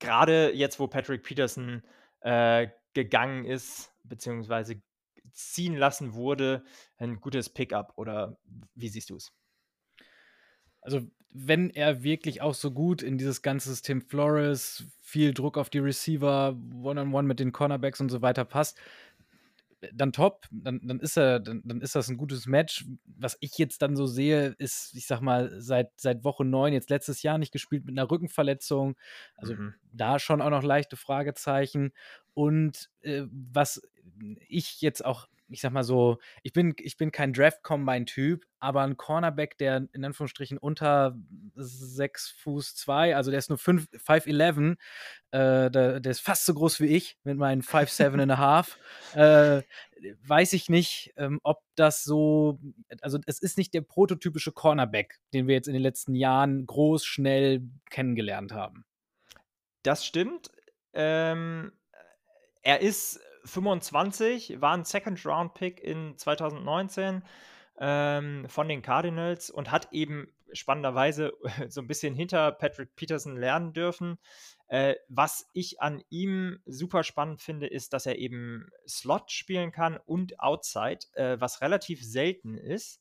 [0.00, 1.82] Gerade jetzt, wo Patrick Peterson
[2.20, 4.82] äh, gegangen ist, beziehungsweise
[5.32, 6.64] ziehen lassen wurde,
[6.96, 8.38] ein gutes Pickup oder
[8.74, 9.32] wie siehst du es?
[10.80, 15.68] Also, wenn er wirklich auch so gut in dieses ganze System Flores, viel Druck auf
[15.68, 18.78] die Receiver, One-on-One -on -one mit den Cornerbacks und so weiter passt,
[19.92, 22.86] dann top, dann, dann, ist er, dann, dann ist das ein gutes Match.
[23.04, 26.90] Was ich jetzt dann so sehe, ist, ich sag mal, seit, seit Woche 9, jetzt
[26.90, 28.96] letztes Jahr nicht gespielt mit einer Rückenverletzung.
[29.36, 29.74] Also mhm.
[29.92, 31.92] da schon auch noch leichte Fragezeichen.
[32.34, 33.82] Und äh, was
[34.48, 38.96] ich jetzt auch ich sag mal so, ich bin, ich bin kein Draft-Combine-Typ, aber ein
[38.96, 41.16] Cornerback, der in Anführungsstrichen unter
[41.54, 44.72] 6 Fuß 2, also der ist nur 5, 5'11,
[45.30, 48.78] äh, der, der, ist fast so groß wie ich mit meinen 5'7 and a half,
[49.14, 49.62] äh,
[50.26, 52.58] weiß ich nicht, ähm, ob das so,
[53.00, 57.04] also es ist nicht der prototypische Cornerback, den wir jetzt in den letzten Jahren groß,
[57.04, 58.84] schnell kennengelernt haben.
[59.82, 60.50] Das stimmt.
[60.92, 61.72] Ähm,
[62.62, 67.22] er ist 25, war ein Second-Round-Pick in 2019
[67.80, 71.32] ähm, von den Cardinals und hat eben spannenderweise
[71.68, 74.18] so ein bisschen hinter Patrick Peterson lernen dürfen.
[74.68, 79.98] Äh, was ich an ihm super spannend finde, ist, dass er eben Slot spielen kann
[80.04, 83.00] und Outside, äh, was relativ selten ist.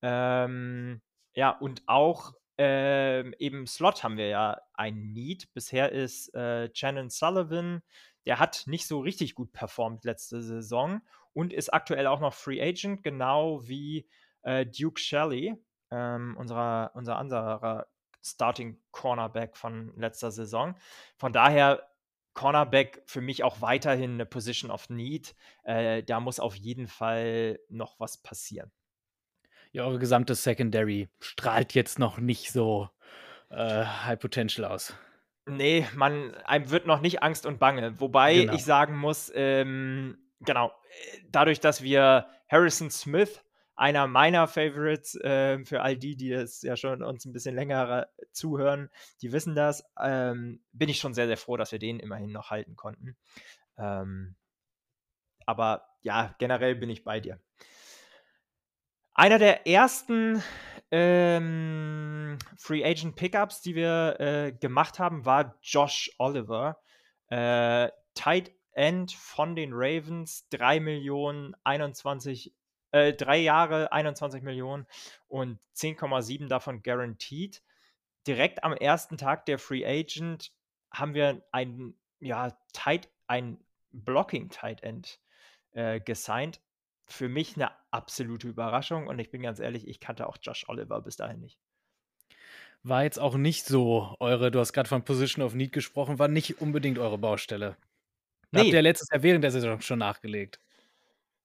[0.00, 1.00] Ähm,
[1.34, 5.52] ja, und auch ähm, eben Slot haben wir ja ein Need.
[5.54, 7.82] Bisher ist äh, Shannon Sullivan,
[8.26, 11.00] der hat nicht so richtig gut performt letzte Saison
[11.32, 14.08] und ist aktuell auch noch Free Agent, genau wie
[14.42, 15.56] äh, Duke Shelley,
[15.90, 17.86] ähm, unserer, unser anderer
[18.22, 20.76] Starting Cornerback von letzter Saison.
[21.16, 21.88] Von daher
[22.34, 25.34] Cornerback für mich auch weiterhin eine Position of Need.
[25.64, 28.70] Äh, da muss auf jeden Fall noch was passieren.
[29.72, 32.88] Ja, eure gesamte Secondary strahlt jetzt noch nicht so
[33.50, 34.94] äh, High Potential aus.
[35.46, 38.00] Nee, man, einem wird noch nicht Angst und Bange.
[38.00, 38.52] Wobei genau.
[38.54, 40.72] ich sagen muss, ähm, genau,
[41.30, 43.42] dadurch, dass wir Harrison Smith,
[43.74, 48.06] einer meiner Favorites, äh, für all die, die es ja schon uns ein bisschen länger
[48.30, 52.30] zuhören, die wissen das, ähm, bin ich schon sehr, sehr froh, dass wir den immerhin
[52.30, 53.16] noch halten konnten.
[53.78, 54.36] Ähm,
[55.44, 57.40] aber ja, generell bin ich bei dir.
[59.14, 60.42] Einer der ersten
[60.90, 66.80] ähm, Free Agent Pickups, die wir äh, gemacht haben, war Josh Oliver.
[67.28, 72.54] Äh, Tight End von den Ravens, 3 Millionen, 21,
[72.92, 74.86] äh, 3 Jahre, 21 Millionen
[75.28, 77.62] und 10,7 davon guaranteed.
[78.26, 80.52] Direkt am ersten Tag der Free Agent
[80.90, 85.20] haben wir ein, ja, Tight, ein Blocking Tight End
[85.72, 86.60] äh, gesigned
[87.06, 91.00] für mich eine absolute Überraschung und ich bin ganz ehrlich, ich kannte auch Josh Oliver
[91.02, 91.58] bis dahin nicht.
[92.82, 96.28] War jetzt auch nicht so eure, du hast gerade von Position of Need gesprochen, war
[96.28, 97.76] nicht unbedingt eure Baustelle.
[98.50, 98.60] Nee.
[98.60, 100.58] Habt ihr letztes Jahr während der Saison schon nachgelegt.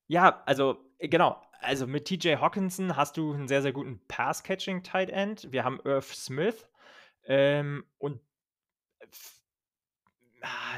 [0.08, 1.41] Ja, also äh, genau.
[1.60, 5.52] Also mit TJ Hawkinson hast du einen sehr, sehr guten Pass-Catching-Tight End.
[5.52, 6.70] Wir haben Irv Smith
[7.26, 8.20] ähm, und
[9.00, 9.08] äh,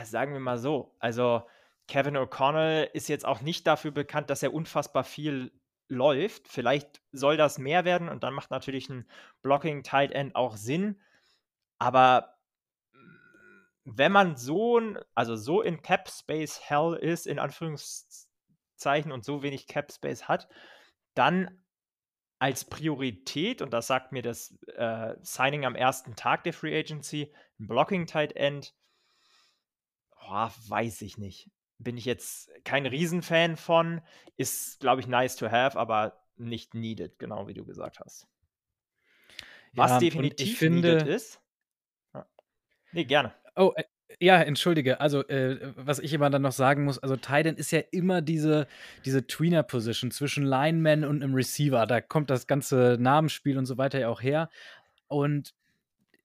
[0.05, 1.43] sagen wir mal so, also
[1.89, 5.51] Kevin O'Connell ist jetzt auch nicht dafür bekannt, dass er unfassbar viel
[5.87, 6.47] läuft.
[6.47, 9.09] Vielleicht soll das mehr werden und dann macht natürlich ein
[9.41, 11.01] Blocking Tight End auch Sinn.
[11.79, 12.37] Aber
[12.91, 12.97] mm,
[13.85, 14.79] wenn man so,
[15.15, 20.47] also so in Cap Space Hell ist, in Anführungszeichen, und so wenig Cap Space hat,
[21.15, 21.59] dann
[22.37, 27.33] als Priorität, und das sagt mir das äh, Signing am ersten Tag der Free Agency,
[27.59, 28.75] ein Blocking Tight End,
[30.21, 31.49] oh, weiß ich nicht
[31.79, 34.01] bin ich jetzt kein Riesenfan von.
[34.37, 38.27] Ist, glaube ich, nice to have, aber nicht needed, genau wie du gesagt hast.
[39.73, 41.41] Was ja, definitiv finde, needed ist.
[42.13, 42.25] Ja.
[42.91, 43.33] Nee, gerne.
[43.55, 43.83] Oh, äh,
[44.19, 44.99] ja, entschuldige.
[44.99, 48.67] Also, äh, was ich immer dann noch sagen muss, also Titan ist ja immer diese,
[49.05, 51.85] diese Tweener-Position zwischen Lineman und einem Receiver.
[51.85, 54.49] Da kommt das ganze Namensspiel und so weiter ja auch her.
[55.07, 55.53] Und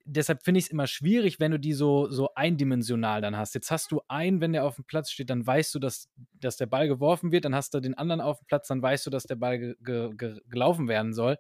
[0.05, 3.55] deshalb finde ich es immer schwierig, wenn du die so, so eindimensional dann hast.
[3.55, 6.57] Jetzt hast du einen, wenn der auf dem Platz steht, dann weißt du, dass, dass
[6.57, 9.11] der Ball geworfen wird, dann hast du den anderen auf dem Platz, dann weißt du,
[9.11, 11.39] dass der Ball ge, ge, ge, gelaufen werden soll.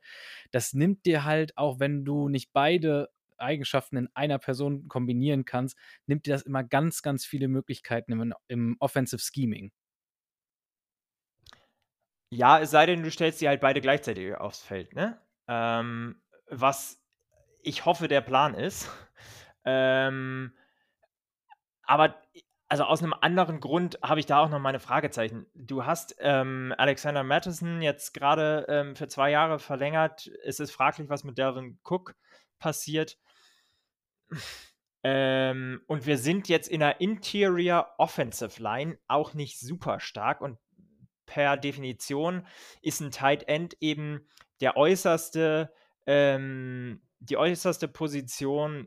[0.50, 5.76] Das nimmt dir halt, auch wenn du nicht beide Eigenschaften in einer Person kombinieren kannst,
[6.06, 9.72] nimmt dir das immer ganz, ganz viele Möglichkeiten im, im Offensive Scheming.
[12.30, 15.20] Ja, es sei denn, du stellst sie halt beide gleichzeitig aufs Feld, ne?
[15.46, 17.03] Ähm, was
[17.64, 18.88] ich hoffe, der Plan ist.
[19.64, 20.52] Ähm,
[21.84, 22.20] aber
[22.68, 25.46] also aus einem anderen Grund habe ich da auch noch meine Fragezeichen.
[25.54, 30.30] Du hast ähm, Alexander Madison jetzt gerade ähm, für zwei Jahre verlängert.
[30.44, 32.14] Es ist fraglich, was mit Delvin Cook
[32.58, 33.18] passiert.
[35.02, 40.58] ähm, und wir sind jetzt in der Interior Offensive Line auch nicht super stark und
[41.26, 42.46] per Definition
[42.82, 44.26] ist ein Tight End eben
[44.60, 45.72] der äußerste
[46.06, 48.86] ähm, die äußerste Position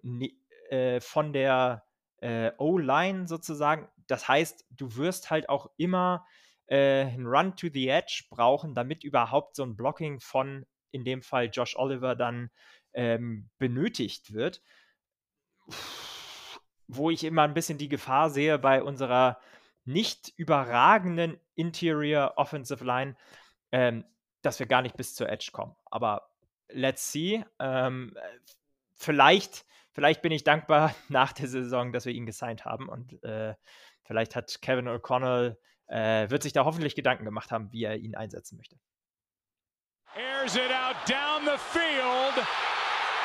[0.69, 1.84] äh, von der
[2.21, 3.88] äh, O-Line sozusagen.
[4.08, 6.26] Das heißt, du wirst halt auch immer
[6.67, 11.21] äh, einen Run to the Edge brauchen, damit überhaupt so ein Blocking von, in dem
[11.21, 12.50] Fall Josh Oliver, dann
[12.93, 14.62] ähm, benötigt wird.
[16.88, 19.39] Wo ich immer ein bisschen die Gefahr sehe bei unserer
[19.84, 23.15] nicht überragenden Interior Offensive Line,
[23.71, 24.06] ähm,
[24.41, 25.76] dass wir gar nicht bis zur Edge kommen.
[25.86, 26.30] Aber
[26.69, 27.43] let's see.
[27.60, 28.15] Ähm,
[28.93, 33.56] vielleicht, vielleicht bin ich dankbar nach der Saison, dass wir ihn gesigned haben und äh,
[34.03, 35.57] vielleicht hat Kevin O'Connell,
[35.88, 38.78] äh, wird sich da hoffentlich Gedanken gemacht haben, wie er ihn einsetzen möchte.
[40.15, 42.45] Airs it out down the field.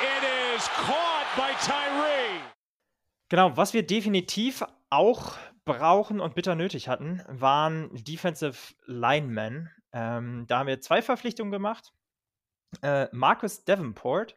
[0.02, 2.40] It is caught by Tyree.
[3.28, 9.70] Genau, was wir definitiv auch brauchen und bitter nötig hatten, waren Defensive Linemen.
[9.92, 11.92] Ähm, da haben wir zwei Verpflichtungen gemacht
[12.82, 14.36] äh, Marcus Davenport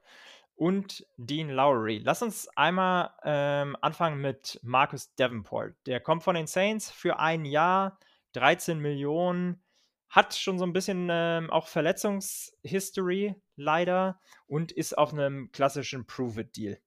[0.55, 2.01] und Dean Lowry.
[2.03, 5.75] Lass uns einmal ähm, anfangen mit Marcus Davenport.
[5.85, 7.99] Der kommt von den Saints für ein Jahr,
[8.33, 9.61] 13 Millionen,
[10.09, 16.79] hat schon so ein bisschen ähm, auch Verletzungshistory leider und ist auf einem klassischen Prove-It-Deal.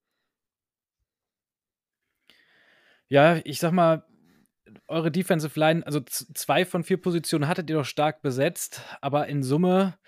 [3.09, 4.05] Ja, ich sag mal,
[4.87, 9.43] eure Defensive Line, also zwei von vier Positionen hattet ihr doch stark besetzt, aber in
[9.43, 9.99] Summe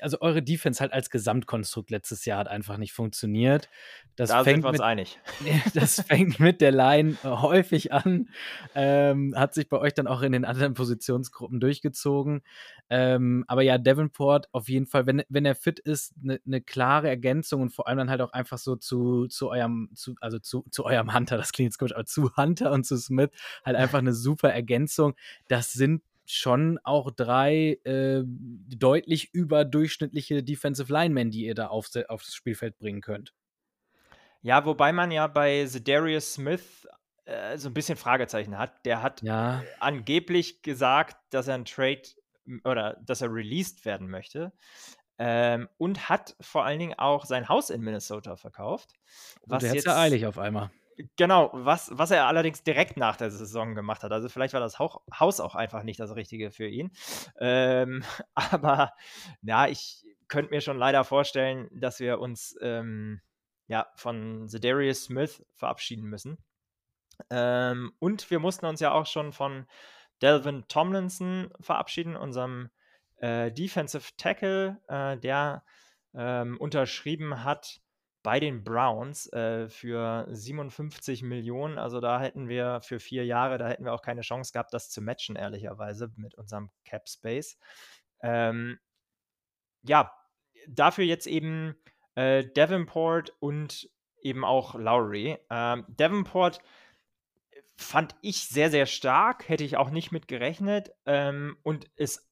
[0.00, 3.68] also eure Defense halt als Gesamtkonstrukt letztes Jahr hat einfach nicht funktioniert.
[4.16, 5.18] Das da sind wir uns mit, einig.
[5.74, 8.28] Das fängt mit der Line äh, häufig an,
[8.74, 12.42] ähm, hat sich bei euch dann auch in den anderen Positionsgruppen durchgezogen.
[12.90, 17.08] Ähm, aber ja, Davenport auf jeden Fall, wenn, wenn er fit ist, eine ne klare
[17.08, 20.64] Ergänzung und vor allem dann halt auch einfach so zu, zu eurem, zu, also zu,
[20.70, 23.30] zu eurem Hunter, das klingt jetzt komisch, aber zu Hunter und zu Smith
[23.64, 25.14] halt einfach eine super Ergänzung.
[25.48, 32.34] Das sind schon auch drei äh, deutlich überdurchschnittliche Defensive Linemen, die ihr da auf, aufs
[32.34, 33.34] Spielfeld bringen könnt.
[34.42, 36.86] Ja, wobei man ja bei Zedarius Smith
[37.24, 38.84] äh, so ein bisschen Fragezeichen hat.
[38.86, 39.62] Der hat ja.
[39.80, 42.02] angeblich gesagt, dass er ein Trade
[42.64, 44.52] oder dass er released werden möchte.
[45.20, 48.92] Ähm, und hat vor allen Dingen auch sein Haus in Minnesota verkauft.
[49.46, 50.70] Was der jetzt ja eilig auf einmal.
[51.16, 54.10] Genau, was, was er allerdings direkt nach der Saison gemacht hat.
[54.10, 56.90] Also vielleicht war das Haus auch einfach nicht das Richtige für ihn.
[57.38, 58.02] Ähm,
[58.34, 58.92] aber
[59.42, 63.20] ja, ich könnte mir schon leider vorstellen, dass wir uns ähm,
[63.68, 66.38] ja, von Zedarius Smith verabschieden müssen.
[67.30, 69.66] Ähm, und wir mussten uns ja auch schon von
[70.20, 72.70] Delvin Tomlinson verabschieden, unserem
[73.18, 75.62] äh, Defensive Tackle, äh, der
[76.14, 77.80] ähm, unterschrieben hat
[78.28, 81.78] bei den Browns äh, für 57 Millionen.
[81.78, 84.90] Also da hätten wir für vier Jahre, da hätten wir auch keine Chance gehabt, das
[84.90, 87.56] zu matchen, ehrlicherweise, mit unserem Cap Space.
[88.20, 88.78] Ähm,
[89.82, 90.12] ja,
[90.68, 91.74] dafür jetzt eben
[92.16, 93.88] äh, Davenport und
[94.20, 95.38] eben auch Lowry.
[95.48, 96.60] Ähm, Davenport
[97.78, 102.28] fand ich sehr, sehr stark, hätte ich auch nicht mit gerechnet ähm, und ist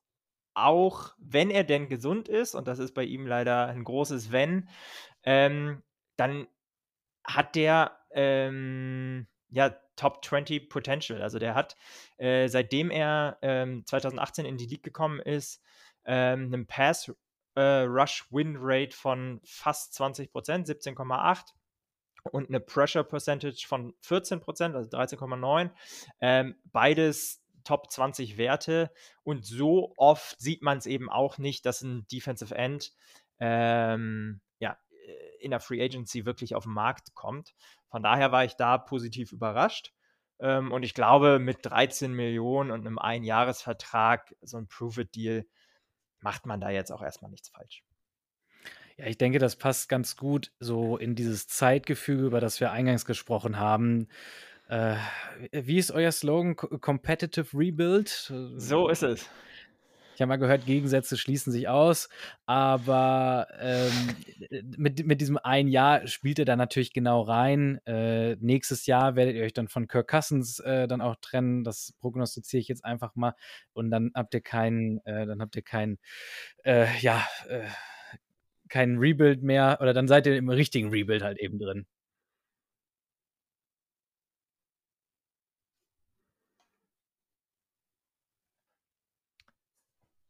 [0.53, 4.69] auch, wenn er denn gesund ist, und das ist bei ihm leider ein großes Wenn,
[5.23, 5.83] ähm,
[6.17, 6.47] dann
[7.25, 11.23] hat der ähm, ja Top 20 Potential.
[11.23, 11.77] Also der hat,
[12.19, 15.63] äh, seitdem er ähm, 2018 in die League gekommen ist,
[16.05, 17.11] ähm, einen Pass
[17.55, 21.55] äh, Rush Win Rate von fast 20 Prozent, 17,8
[22.31, 25.71] und eine Pressure Percentage von 14 Prozent, also 13,9.
[26.21, 28.93] Ähm, beides Top 20 Werte
[29.25, 32.93] und so oft sieht man es eben auch nicht, dass ein Defensive End
[33.41, 34.41] ähm,
[35.41, 37.55] in der Free Agency wirklich auf den Markt kommt.
[37.91, 39.93] Von daher war ich da positiv überrascht.
[40.39, 45.47] Ähm, und ich glaube, mit 13 Millionen und einem Einjahresvertrag, so ein Prove-It-Deal,
[46.21, 47.83] macht man da jetzt auch erstmal nichts falsch.
[48.97, 53.05] Ja, ich denke, das passt ganz gut so in dieses Zeitgefüge, über das wir eingangs
[53.05, 54.09] gesprochen haben.
[54.69, 54.97] Äh,
[55.53, 56.57] wie ist euer Slogan?
[56.57, 58.09] Competitive Rebuild?
[58.09, 59.29] So ist es.
[60.17, 62.09] Ich habe mal gehört, Gegensätze schließen sich aus,
[62.47, 67.81] aber ähm, mit, mit diesem ein Jahr spielt ihr da natürlich genau rein.
[67.85, 71.65] Äh, nächstes Jahr werdet ihr euch dann von Kirk Cousins äh, dann auch trennen.
[71.65, 73.35] Das prognostiziere ich jetzt einfach mal.
[73.75, 75.99] Und dann habt ihr keinen, äh, dann habt ihr keinen,
[76.65, 77.67] äh, ja, äh,
[78.71, 81.85] keinen Rebuild mehr oder dann seid ihr im richtigen Rebuild halt eben drin.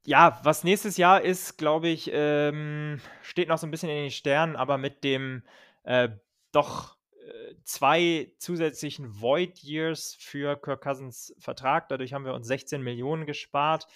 [0.06, 4.10] Ja, was nächstes Jahr ist, glaube ich, ähm, steht noch so ein bisschen in den
[4.12, 5.42] Sternen, aber mit dem
[5.82, 6.10] äh,
[6.52, 6.96] doch
[7.26, 11.88] äh, zwei zusätzlichen Void Years für Kirk Cousins Vertrag.
[11.88, 13.88] Dadurch haben wir uns 16 Millionen gespart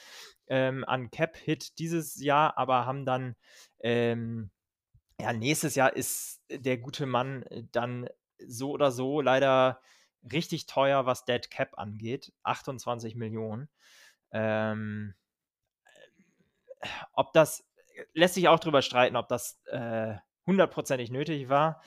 [0.49, 3.37] ähm, an Cap-Hit dieses Jahr, aber haben dann,
[3.79, 4.51] ähm,
[5.21, 8.09] ja, nächstes Jahr ist der gute Mann dann
[8.45, 9.81] so oder so leider
[10.33, 12.33] richtig teuer, was Dead Cap angeht.
[12.43, 13.69] 28 Millionen.
[14.33, 15.15] Ähm,
[17.13, 17.65] ob das,
[18.15, 20.15] lässt sich auch drüber streiten, ob das äh,
[20.47, 21.83] hundertprozentig nötig war.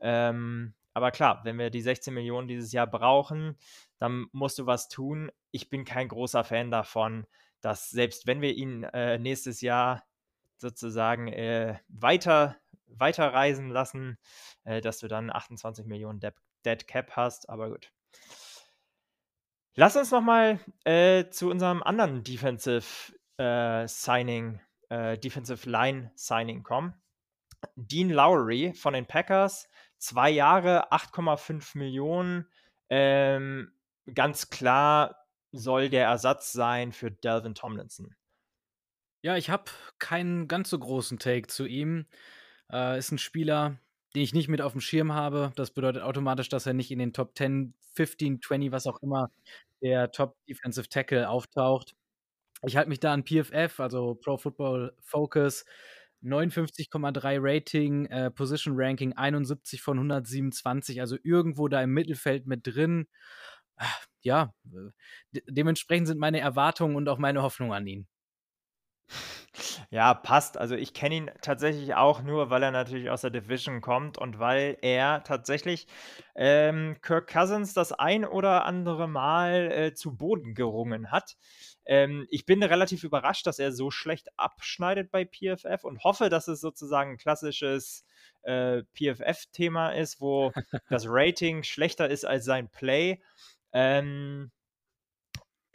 [0.00, 3.56] Ähm, aber klar, wenn wir die 16 Millionen dieses Jahr brauchen,
[3.98, 5.30] dann musst du was tun.
[5.50, 7.26] Ich bin kein großer Fan davon,
[7.60, 10.04] dass selbst wenn wir ihn äh, nächstes Jahr
[10.56, 14.18] sozusagen äh, weiter, weiter reisen lassen,
[14.64, 16.32] äh, dass du dann 28 Millionen De
[16.64, 17.48] Dead Cap hast.
[17.48, 17.92] Aber gut.
[19.74, 26.94] Lass uns nochmal äh, zu unserem anderen Defensive äh, Signing, äh, Defensive Line Signing kommen.
[27.76, 29.68] Dean Lowry von den Packers,
[29.98, 32.46] zwei Jahre, 8,5 Millionen.
[32.90, 33.72] Ähm,
[34.12, 35.16] ganz klar
[35.52, 38.14] soll der Ersatz sein für Delvin Tomlinson.
[39.22, 42.06] Ja, ich habe keinen ganz so großen Take zu ihm.
[42.70, 43.78] Äh, ist ein Spieler,
[44.14, 45.52] den ich nicht mit auf dem Schirm habe.
[45.56, 49.30] Das bedeutet automatisch, dass er nicht in den Top 10, 15, 20, was auch immer
[49.80, 51.94] der Top Defensive Tackle auftaucht.
[52.66, 55.64] Ich halte mich da an PFF, also Pro Football Focus.
[56.22, 63.06] 59,3 Rating, äh, Position Ranking 71 von 127, also irgendwo da im Mittelfeld mit drin.
[63.76, 63.86] Ah,
[64.22, 64.54] ja,
[65.32, 68.08] de dementsprechend sind meine Erwartungen und auch meine Hoffnungen an ihn.
[69.90, 70.56] Ja, passt.
[70.58, 74.38] Also ich kenne ihn tatsächlich auch nur, weil er natürlich aus der Division kommt und
[74.38, 75.86] weil er tatsächlich
[76.34, 81.36] ähm, Kirk Cousins das ein oder andere Mal äh, zu Boden gerungen hat.
[81.86, 86.48] Ähm, ich bin relativ überrascht, dass er so schlecht abschneidet bei PFF und hoffe, dass
[86.48, 88.04] es sozusagen ein klassisches
[88.42, 90.52] äh, PFF-Thema ist, wo
[90.88, 93.20] das Rating schlechter ist als sein Play.
[93.72, 94.50] Ähm,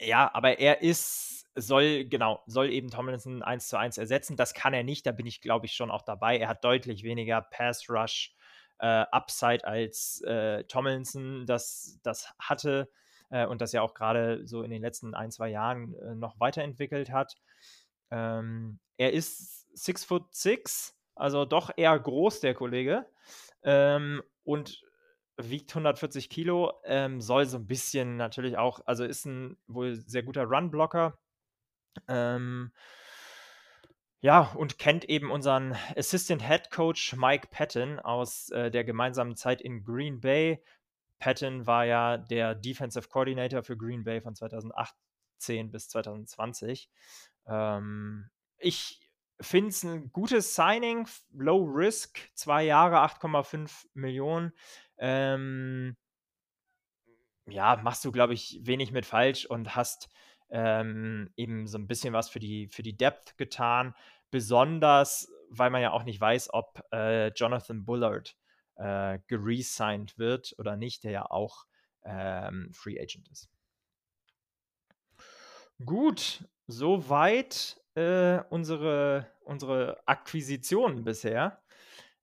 [0.00, 4.36] ja, aber er ist, soll, genau, soll eben Tomlinson 1 zu 1 ersetzen.
[4.36, 6.38] Das kann er nicht, da bin ich, glaube ich, schon auch dabei.
[6.38, 8.34] Er hat deutlich weniger Pass-Rush
[8.80, 12.90] äh, Upside als äh, Tomlinson das, das hatte
[13.30, 16.38] äh, und das ja auch gerade so in den letzten ein, zwei Jahren äh, noch
[16.38, 17.36] weiterentwickelt hat.
[18.10, 23.06] Ähm, er ist 6 foot 6, also doch eher groß, der Kollege.
[23.62, 24.82] Ähm, und
[25.36, 30.22] wiegt 140 Kilo, ähm, soll so ein bisschen natürlich auch, also ist ein wohl sehr
[30.22, 31.18] guter Run-Blocker.
[32.08, 32.72] Ähm,
[34.22, 39.62] ja, und kennt eben unseren Assistant Head Coach Mike Patton aus äh, der gemeinsamen Zeit
[39.62, 40.62] in Green Bay.
[41.20, 46.90] Patton war ja der Defensive Coordinator für Green Bay von 2018 bis 2020.
[47.46, 49.00] Ähm, ich
[49.40, 54.52] finde es ein gutes Signing, Low Risk, zwei Jahre, 8,5 Millionen.
[54.98, 55.96] Ähm,
[57.46, 60.08] ja, machst du, glaube ich, wenig mit falsch und hast
[60.50, 63.94] ähm, eben so ein bisschen was für die, für die Depth getan.
[64.30, 68.36] Besonders, weil man ja auch nicht weiß, ob äh, Jonathan Bullard
[68.80, 71.66] äh, geresigned wird oder nicht, der ja auch
[72.02, 73.50] ähm, Free Agent ist.
[75.84, 81.62] Gut, soweit äh, unsere, unsere Akquisitionen bisher.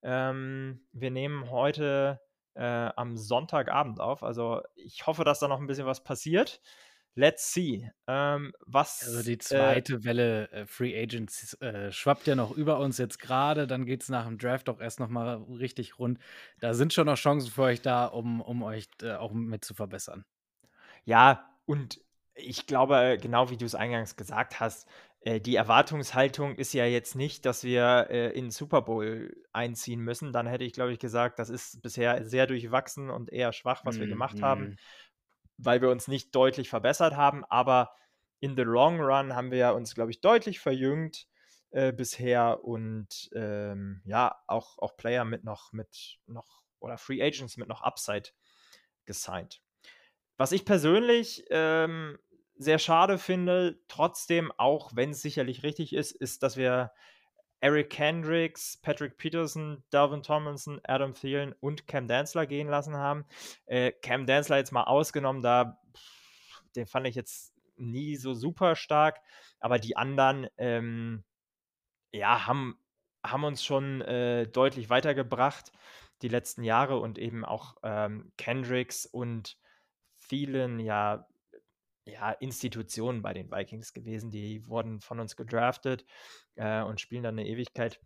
[0.02, 2.22] Ähm, wir nehmen heute
[2.56, 4.24] äh, am Sonntagabend auf.
[4.24, 6.62] Also ich hoffe, dass da noch ein bisschen was passiert.
[7.18, 7.90] Let's see.
[8.06, 12.56] Ähm, was, also die äh zweite äh, Welle äh, Free Agents äh, schwappt ja noch
[12.56, 13.66] über uns jetzt gerade.
[13.66, 16.20] Dann geht es nach dem Draft auch erst noch mal richtig rund.
[16.60, 19.74] Da sind schon noch Chancen für euch da, um, um euch äh, auch mit zu
[19.74, 20.26] verbessern.
[21.06, 22.00] Ja, und
[22.36, 24.88] ich glaube, genau wie du es eingangs gesagt hast,
[25.22, 30.32] äh, die Erwartungshaltung ist ja jetzt nicht, dass wir äh, in Super Bowl einziehen müssen.
[30.32, 33.98] Dann hätte ich, glaube ich, gesagt, das ist bisher sehr durchwachsen und eher schwach, was
[33.98, 34.44] mm, wir gemacht mm.
[34.44, 34.78] haben.
[35.58, 37.46] Weil wir uns nicht deutlich verbessert haben.
[37.46, 37.92] Aber
[38.40, 41.28] in the long run haben wir uns, glaube ich, deutlich verjüngt
[41.72, 47.58] äh, bisher und ähm, ja, auch, auch Player mit noch, mit noch oder Free Agents
[47.58, 48.30] mit noch Upside
[49.06, 49.62] gesigned.
[50.38, 52.20] Was ich persönlich ähm,
[52.56, 56.92] sehr schade finde, trotzdem, auch wenn es sicherlich richtig ist, ist, dass wir
[57.60, 63.26] Eric Kendricks, Patrick Peterson, Dalvin Tomlinson, Adam Thielen und Cam Danzler gehen lassen haben.
[63.66, 65.80] Äh, Cam Danzler jetzt mal ausgenommen, da
[66.76, 69.20] den fand ich jetzt nie so super stark,
[69.60, 71.24] aber die anderen, ähm,
[72.12, 72.80] ja, haben,
[73.24, 75.72] haben uns schon äh, deutlich weitergebracht
[76.22, 79.58] die letzten Jahre und eben auch ähm, Kendricks und
[80.28, 81.28] Thielen, ja,
[82.06, 84.32] ja, Institutionen bei den Vikings gewesen.
[84.32, 86.06] Die wurden von uns gedraftet
[86.58, 88.00] äh, und spielen dann eine Ewigkeit.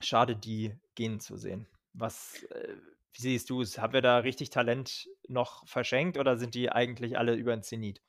[0.00, 1.66] Schade, die gehen zu sehen.
[1.92, 2.74] Was, äh,
[3.12, 3.78] wie siehst du es?
[3.78, 8.02] Haben wir da richtig Talent noch verschenkt oder sind die eigentlich alle über den Zenit?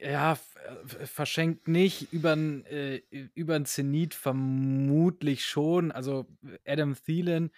[0.00, 3.00] Ja, äh, verschenkt nicht, über äh,
[3.34, 5.92] den Zenit vermutlich schon.
[5.92, 6.26] Also
[6.66, 7.52] Adam Thielen,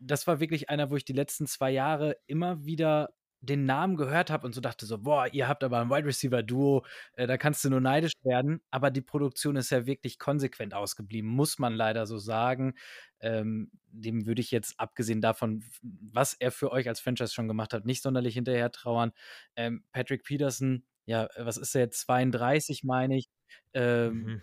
[0.00, 3.14] das war wirklich einer, wo ich die letzten zwei Jahre immer wieder
[3.44, 6.42] den Namen gehört habe und so dachte so, boah, ihr habt aber ein Wide Receiver
[6.42, 6.84] Duo,
[7.14, 8.60] äh, da kannst du nur neidisch werden.
[8.70, 12.74] Aber die Produktion ist ja wirklich konsequent ausgeblieben, muss man leider so sagen.
[13.20, 17.72] Ähm, dem würde ich jetzt, abgesehen davon, was er für euch als Franchise schon gemacht
[17.72, 19.12] hat, nicht sonderlich hinterher trauern.
[19.56, 22.00] Ähm, Patrick Peterson, ja, was ist er jetzt?
[22.00, 23.28] 32, meine ich.
[23.72, 24.42] Ähm, mhm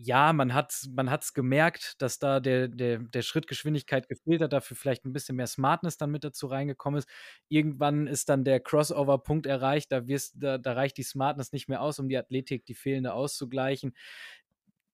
[0.00, 4.52] ja, man hat man hat's gemerkt, dass da der der der Schritt Geschwindigkeit gefehlt hat,
[4.52, 7.08] dafür vielleicht ein bisschen mehr Smartness dann mit dazu reingekommen ist.
[7.48, 11.82] Irgendwann ist dann der Crossover-Punkt erreicht, da wirst da da reicht die Smartness nicht mehr
[11.82, 13.92] aus, um die Athletik, die fehlende auszugleichen.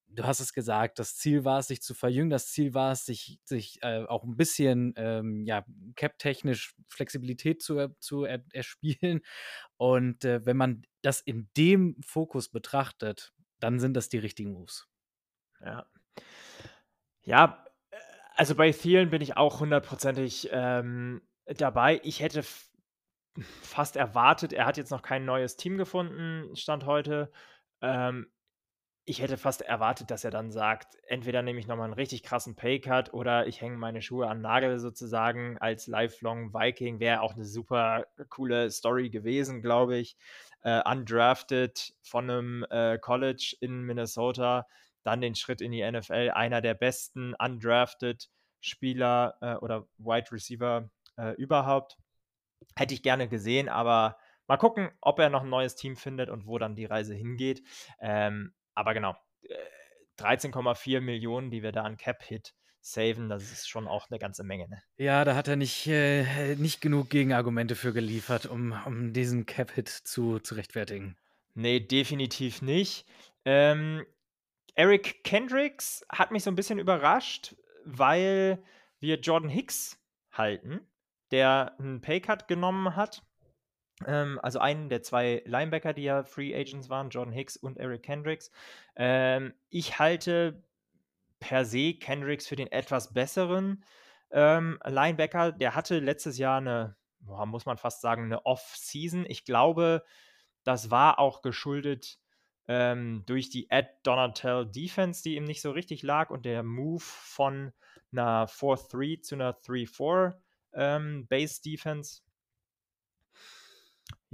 [0.09, 3.05] Du hast es gesagt, das Ziel war es, sich zu verjüngen, das Ziel war es,
[3.05, 5.65] sich sich, äh, auch ein bisschen, ähm, ja,
[5.97, 9.21] cap-technisch Flexibilität zu zu er erspielen.
[9.77, 14.87] Und, äh, wenn man das in dem Fokus betrachtet, dann sind das die richtigen Moves.
[15.61, 15.87] Ja.
[17.23, 17.65] Ja,
[18.37, 22.01] also bei vielen bin ich auch hundertprozentig ähm, dabei.
[22.05, 22.43] Ich hätte
[23.63, 27.31] fast erwartet, er hat jetzt noch kein neues Team gefunden, Stand heute.
[27.81, 28.31] Ähm,
[29.07, 32.57] ich hätte fast erwartet, dass er dann sagt, entweder nehme ich nochmal einen richtig krassen
[32.57, 37.01] Paycut oder ich hänge meine Schuhe an Nagel sozusagen als Lifelong Viking.
[37.01, 40.17] Wäre auch eine super coole Story gewesen, glaube ich.
[40.63, 44.67] Äh, undrafted von einem äh, College in Minnesota,
[45.05, 48.29] dann den Schritt in die NFL, einer der besten undrafted
[48.61, 51.97] Spieler äh, oder Wide Receiver äh, überhaupt.
[52.77, 56.47] Hätte ich gerne gesehen, aber mal gucken, ob er noch ein neues Team findet und
[56.47, 57.63] wo dann die Reise hingeht.
[58.01, 59.15] Ähm, aber genau,
[60.19, 64.45] 13,4 äh, Millionen, die wir da an Cap-Hit saven, das ist schon auch eine ganze
[64.45, 64.69] Menge.
[64.69, 64.83] Ne?
[64.97, 69.89] Ja, da hat er nicht, äh, nicht genug Gegenargumente für geliefert, um, um diesen Cap-Hit
[69.89, 71.17] zu, zu rechtfertigen.
[71.55, 73.07] Nee, definitiv nicht.
[73.45, 74.05] Ähm,
[74.75, 77.55] Eric Kendricks hat mich so ein bisschen überrascht,
[77.85, 78.63] weil
[79.01, 80.01] wir Jordan Hicks
[80.33, 80.81] halten,
[81.31, 83.23] der einen Paycut genommen hat
[84.07, 88.03] ähm, also einen der zwei Linebacker, die ja Free Agents waren, Jordan Hicks und Eric
[88.03, 88.51] Kendricks.
[88.97, 90.63] Ähm, ich halte
[91.41, 93.85] per se Kendricks für den etwas besseren
[94.31, 95.53] ähm, Linebacker.
[95.53, 99.27] Der hatte letztes Jahr eine, muss man fast sagen, eine Off-Season.
[99.29, 100.05] Ich glaube,
[100.65, 102.19] das war auch geschuldet
[102.69, 107.03] ähm, durch die Ed Donatel Defense, die ihm nicht so richtig lag und der Move
[107.03, 107.73] von
[108.13, 110.35] einer 4-3 zu einer 3-4
[110.73, 112.23] ähm, Base Defense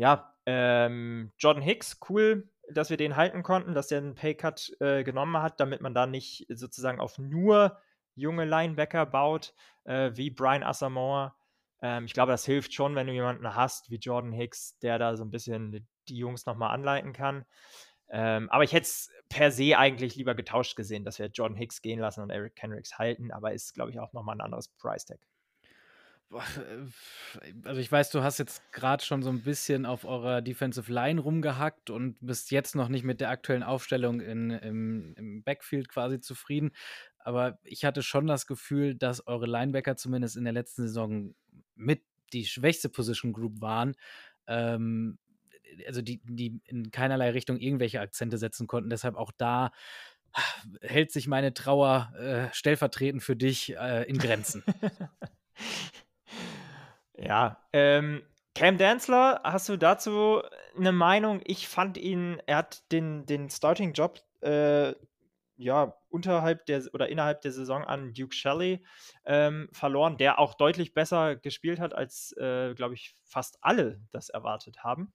[0.01, 5.05] ja, ähm, Jordan Hicks, cool, dass wir den halten konnten, dass der einen Paycut äh,
[5.05, 7.79] genommen hat, damit man da nicht sozusagen auf nur
[8.15, 9.53] junge Linebacker baut,
[9.85, 11.37] äh, wie Brian Asamoah.
[11.83, 15.17] Ähm, ich glaube, das hilft schon, wenn du jemanden hast wie Jordan Hicks, der da
[15.17, 17.45] so ein bisschen die Jungs nochmal anleiten kann.
[18.11, 21.81] Ähm, aber ich hätte es per se eigentlich lieber getauscht gesehen, dass wir Jordan Hicks
[21.81, 25.21] gehen lassen und Eric Kendricks halten, aber ist, glaube ich, auch nochmal ein anderes Price-Tag.
[26.33, 26.39] Äh,
[27.65, 31.21] also ich weiß, du hast jetzt gerade schon so ein bisschen auf eurer Defensive Line
[31.21, 36.21] rumgehackt und bist jetzt noch nicht mit der aktuellen Aufstellung in, im, im Backfield quasi
[36.21, 36.73] zufrieden.
[37.19, 41.35] Aber ich hatte schon das Gefühl, dass eure Linebacker zumindest in der letzten Saison
[41.75, 42.03] mit
[42.33, 43.95] die schwächste Position Group waren.
[44.47, 45.19] Ähm,
[45.87, 48.91] also die, die in keinerlei Richtung irgendwelche Akzente setzen konnten.
[48.91, 49.73] Deshalb auch da
[50.81, 54.63] hält sich meine Trauer äh, stellvertretend für dich äh, in Grenzen.
[57.23, 58.23] Ja, ähm,
[58.55, 60.43] Cam Danzler, hast du dazu
[60.77, 61.43] eine Meinung?
[61.45, 64.95] Ich fand ihn, er hat den, den Starting-Job äh,
[65.57, 68.83] ja, unterhalb der oder innerhalb der Saison an Duke Shelley
[69.27, 74.31] ähm, verloren, der auch deutlich besser gespielt hat, als, äh, glaube ich, fast alle das
[74.31, 75.13] erwartet haben.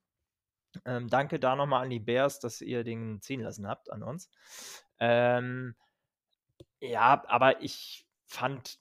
[0.86, 4.30] Ähm, danke da nochmal an die Bears, dass ihr den ziehen lassen habt an uns.
[5.00, 5.76] Ähm,
[6.80, 8.80] ja, aber ich fand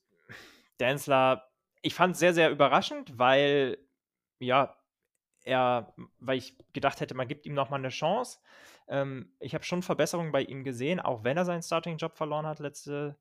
[0.78, 1.48] Danzler
[1.84, 3.76] ich fand es sehr, sehr überraschend, weil,
[4.38, 4.74] ja,
[5.44, 8.38] er, weil ich gedacht hätte, man gibt ihm nochmal eine Chance.
[8.88, 12.58] Ähm, ich habe schon Verbesserungen bei ihm gesehen, auch wenn er seinen Starting-Job verloren hat
[12.58, 13.18] letzte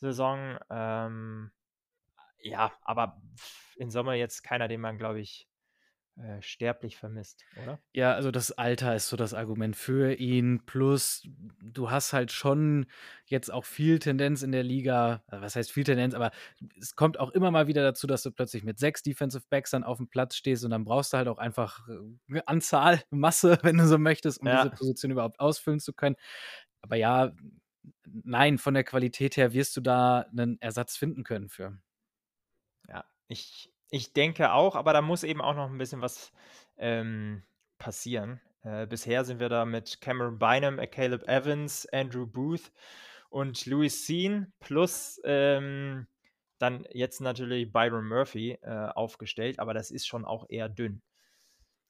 [0.00, 0.58] Saison.
[0.70, 1.52] Ähm,
[2.38, 3.20] ja, aber
[3.76, 5.46] in Sommer jetzt keiner, den man, glaube ich,
[6.18, 7.78] äh, sterblich vermisst, oder?
[7.92, 10.64] Ja, also das Alter ist so das Argument für ihn.
[10.64, 11.28] Plus,
[11.62, 12.86] du hast halt schon
[13.26, 15.22] jetzt auch viel Tendenz in der Liga.
[15.30, 16.14] Äh, was heißt viel Tendenz?
[16.14, 16.30] Aber
[16.80, 19.84] es kommt auch immer mal wieder dazu, dass du plötzlich mit sechs Defensive Backs dann
[19.84, 23.76] auf dem Platz stehst und dann brauchst du halt auch einfach äh, Anzahl, Masse, wenn
[23.76, 24.62] du so möchtest, um ja.
[24.62, 26.16] diese Position überhaupt ausfüllen zu können.
[26.80, 27.32] Aber ja,
[28.06, 31.78] nein, von der Qualität her wirst du da einen Ersatz finden können für.
[32.88, 36.32] Ja, ich ich denke auch, aber da muss eben auch noch ein bisschen was
[36.76, 37.42] ähm,
[37.78, 38.40] passieren.
[38.62, 42.72] Äh, bisher sind wir da mit Cameron Bynum, äh, Caleb Evans, Andrew Booth
[43.30, 46.06] und Louis Sean plus ähm,
[46.58, 51.02] dann jetzt natürlich Byron Murphy äh, aufgestellt, aber das ist schon auch eher dünn.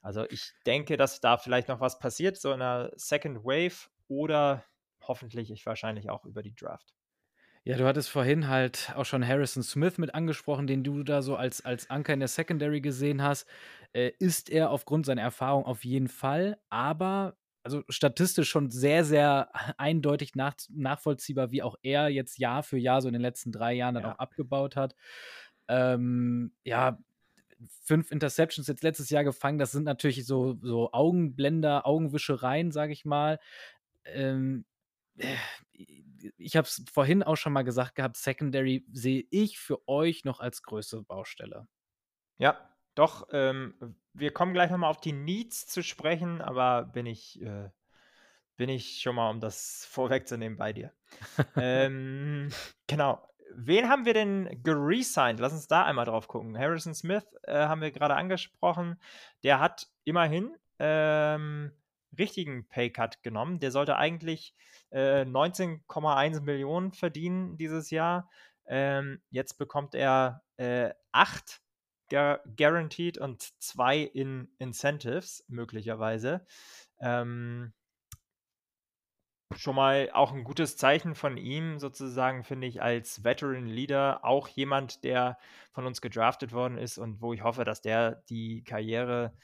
[0.03, 4.65] Also ich denke, dass da vielleicht noch was passiert, so in einer Second Wave oder
[5.03, 6.96] hoffentlich ich wahrscheinlich auch über die Draft.
[7.67, 11.35] Ja, du hattest vorhin halt auch schon Harrison Smith mit angesprochen, den du da so
[11.35, 13.45] als, als Anker in der Secondary gesehen hast.
[13.93, 19.51] Äh, ist er aufgrund seiner Erfahrung auf jeden Fall, aber also statistisch schon sehr, sehr
[19.81, 23.73] eindeutig nach, nachvollziehbar, wie auch er jetzt Jahr für Jahr so in den letzten drei
[23.73, 24.13] Jahren dann ja.
[24.13, 24.95] auch abgebaut hat.
[25.67, 27.01] Ähm, ja,
[27.83, 33.05] fünf Interceptions jetzt letztes Jahr gefangen, das sind natürlich so, so Augenblender, Augenwischereien, sage ich
[33.05, 33.41] mal.
[34.05, 34.67] Ähm,
[35.19, 35.35] äh,
[36.37, 40.41] ich habe es vorhin auch schon mal gesagt gehabt, Secondary sehe ich für euch noch
[40.41, 41.69] als größte Baustelle.
[42.39, 42.59] Ja,
[42.95, 43.29] doch.
[43.33, 47.71] Ähm, wir kommen gleich nochmal auf die Needs zu sprechen, aber bin ich, äh,
[48.57, 50.93] bin ich schon mal, um das vorwegzunehmen, bei dir.
[51.57, 52.51] ähm,
[52.87, 53.23] genau.
[53.55, 55.41] Wen haben wir denn geresigned?
[55.41, 56.59] Lass uns da einmal drauf gucken.
[56.59, 59.01] Harrison Smith äh, haben wir gerade angesprochen.
[59.45, 61.73] Der hat immerhin ähm,
[62.19, 63.61] richtigen Paycut genommen.
[63.61, 64.55] Der sollte eigentlich
[64.91, 68.31] äh, 19,1 Millionen verdienen dieses Jahr.
[68.67, 71.61] Ähm, jetzt bekommt er äh, 8
[72.09, 76.47] guaranteed und 2 in Incentives möglicherweise.
[77.01, 77.73] Ähm,
[79.55, 84.25] schon mal auch ein gutes Zeichen von ihm, sozusagen, finde ich, als Veteran Leader.
[84.25, 85.39] Auch jemand, der
[85.73, 89.37] von uns gedraftet worden ist und wo ich hoffe, dass der die Karriere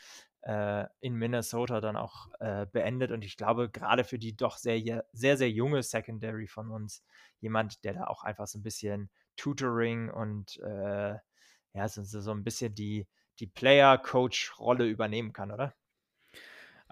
[0.45, 3.13] in Minnesota dann auch äh, beendet.
[3.13, 7.05] Und ich glaube, gerade für die doch sehr, sehr, sehr junge Secondary von uns,
[7.41, 11.15] jemand, der da auch einfach so ein bisschen Tutoring und äh,
[11.75, 13.07] ja, so, so ein bisschen die,
[13.39, 15.75] die Player-Coach-Rolle übernehmen kann, oder?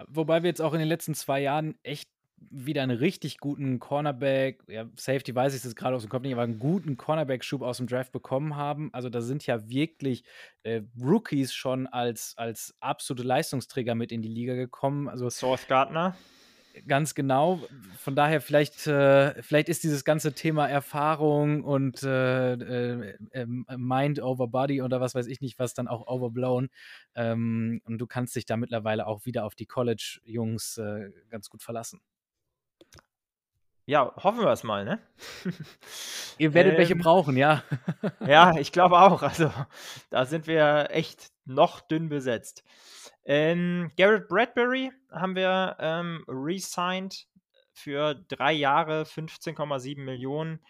[0.07, 2.09] Wobei wir jetzt auch in den letzten zwei Jahren echt
[2.49, 6.33] wieder einen richtig guten Cornerback, ja, Safety weiß ich es gerade aus dem Kopf nicht,
[6.33, 8.91] aber einen guten Cornerback-Schub aus dem Draft bekommen haben.
[8.93, 10.25] Also da sind ja wirklich
[10.63, 15.09] äh, Rookies schon als, als absolute Leistungsträger mit in die Liga gekommen.
[15.09, 16.17] Also Source Gardner.
[16.87, 17.61] Ganz genau.
[17.99, 24.23] Von daher, vielleicht, äh, vielleicht ist dieses ganze Thema Erfahrung und äh, äh, ähm, Mind
[24.23, 26.69] over Body oder was weiß ich nicht, was dann auch overblown.
[27.15, 31.63] Ähm, und du kannst dich da mittlerweile auch wieder auf die College-Jungs äh, ganz gut
[31.63, 32.01] verlassen.
[33.91, 35.01] Ja, hoffen wir es mal, ne?
[36.39, 37.65] Ihr werdet ähm, welche brauchen, ja.
[38.25, 39.21] ja, ich glaube auch.
[39.25, 39.51] Also,
[40.11, 42.63] da sind wir echt noch dünn besetzt.
[43.25, 47.27] Ähm, Garrett Bradbury haben wir ähm, re-signed
[47.73, 50.65] für drei Jahre 15,7 Millionen.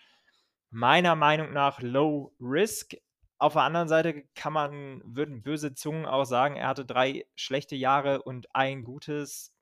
[0.71, 2.95] Meiner Meinung nach low risk.
[3.37, 7.77] Auf der anderen Seite kann man, würden böse Zungen auch sagen, er hatte drei schlechte
[7.77, 9.55] Jahre und ein gutes.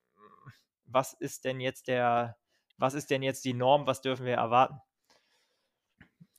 [0.84, 2.36] Was ist denn jetzt der
[2.78, 4.80] was ist denn jetzt die Norm, was dürfen wir erwarten?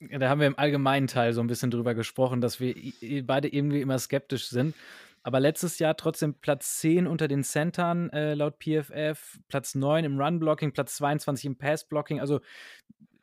[0.00, 2.74] Da haben wir im allgemeinen Teil so ein bisschen drüber gesprochen, dass wir
[3.26, 4.74] beide irgendwie immer skeptisch sind.
[5.22, 10.18] Aber letztes Jahr trotzdem Platz 10 unter den Centern äh, laut PFF, Platz 9 im
[10.18, 12.20] Run-Blocking, Platz 22 im Pass-Blocking.
[12.20, 12.40] Also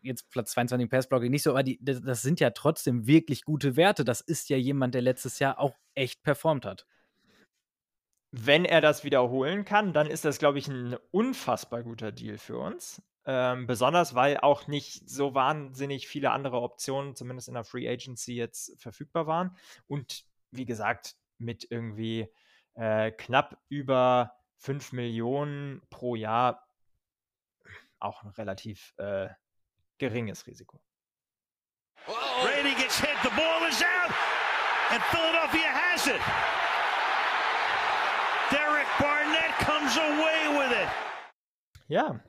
[0.03, 3.75] jetzt Platz 22 im Pass-Blocking nicht so, aber die, das sind ja trotzdem wirklich gute
[3.75, 4.05] Werte.
[4.05, 6.85] Das ist ja jemand, der letztes Jahr auch echt performt hat.
[8.31, 12.57] Wenn er das wiederholen kann, dann ist das, glaube ich, ein unfassbar guter Deal für
[12.57, 13.01] uns.
[13.25, 18.35] Ähm, besonders, weil auch nicht so wahnsinnig viele andere Optionen, zumindest in der Free Agency,
[18.35, 19.55] jetzt verfügbar waren.
[19.87, 22.27] Und wie gesagt, mit irgendwie
[22.75, 26.67] äh, knapp über 5 Millionen pro Jahr
[27.99, 29.27] auch ein relativ äh,
[29.97, 30.79] geringes Risiko.
[32.05, 34.13] Brady gets hit, the ball is out,
[34.91, 36.66] and Philadelphia has it.
[39.87, 40.89] Comes away with it.
[41.87, 42.19] Ja,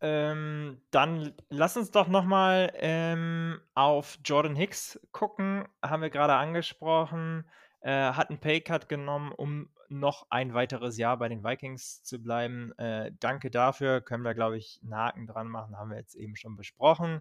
[0.00, 5.66] ähm, dann lass uns doch nochmal ähm, auf Jordan Hicks gucken.
[5.82, 7.44] Haben wir gerade angesprochen.
[7.84, 12.72] Äh, hat einen Paycut genommen, um noch ein weiteres Jahr bei den Vikings zu bleiben.
[12.78, 14.00] Äh, danke dafür.
[14.00, 15.76] Können wir, glaube ich, einen Haken dran machen.
[15.76, 17.20] Haben wir jetzt eben schon besprochen.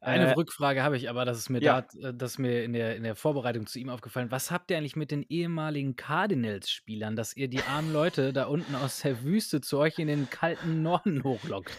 [0.00, 1.82] Eine äh, Rückfrage habe ich aber, das ist mir, ja.
[1.82, 4.32] da, äh, das mir in, der, in der Vorbereitung zu ihm aufgefallen.
[4.32, 8.74] Was habt ihr eigentlich mit den ehemaligen Cardinals-Spielern, dass ihr die armen Leute da unten
[8.74, 11.70] aus der Wüste zu euch in den kalten Norden hochlockt?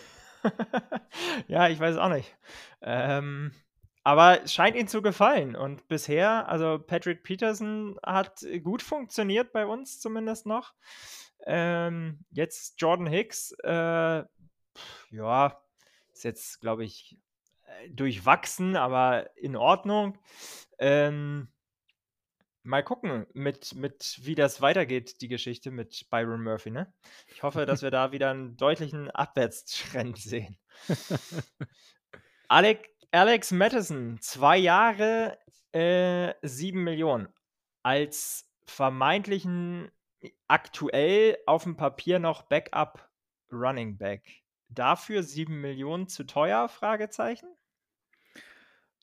[1.49, 2.33] ja, ich weiß auch nicht.
[2.81, 3.51] Ähm,
[4.03, 5.55] aber es scheint ihm zu gefallen.
[5.55, 10.73] Und bisher, also Patrick Peterson hat gut funktioniert bei uns zumindest noch.
[11.45, 14.23] Ähm, jetzt Jordan Hicks, äh,
[15.11, 15.61] ja,
[16.13, 17.17] ist jetzt, glaube ich,
[17.65, 20.17] äh, durchwachsen, aber in Ordnung.
[20.77, 21.47] Ähm,
[22.63, 26.71] mal gucken, mit, mit wie das weitergeht, die Geschichte mit Byron Murphy.
[26.71, 26.93] Ne?
[27.27, 30.57] Ich hoffe, dass wir da wieder einen deutlichen Abwärtstrend sehen.
[32.47, 35.37] Alec, Alex Madison, zwei Jahre,
[35.73, 37.27] äh, sieben Millionen.
[37.83, 39.91] Als vermeintlichen,
[40.47, 43.09] aktuell auf dem Papier noch Backup
[43.51, 44.43] Running Back.
[44.69, 46.69] Dafür sieben Millionen zu teuer?
[46.69, 47.49] Fragezeichen.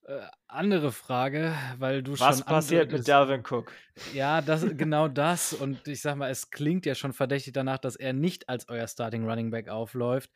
[0.09, 2.29] Äh, andere Frage, weil du Was schon.
[2.29, 3.73] Was passiert mit Dalvin Cook?
[4.15, 5.53] Ja, das, genau das.
[5.53, 8.89] Und ich sag mal, es klingt ja schon verdächtig danach, dass er nicht als euer
[8.89, 10.31] Starting Running Back aufläuft.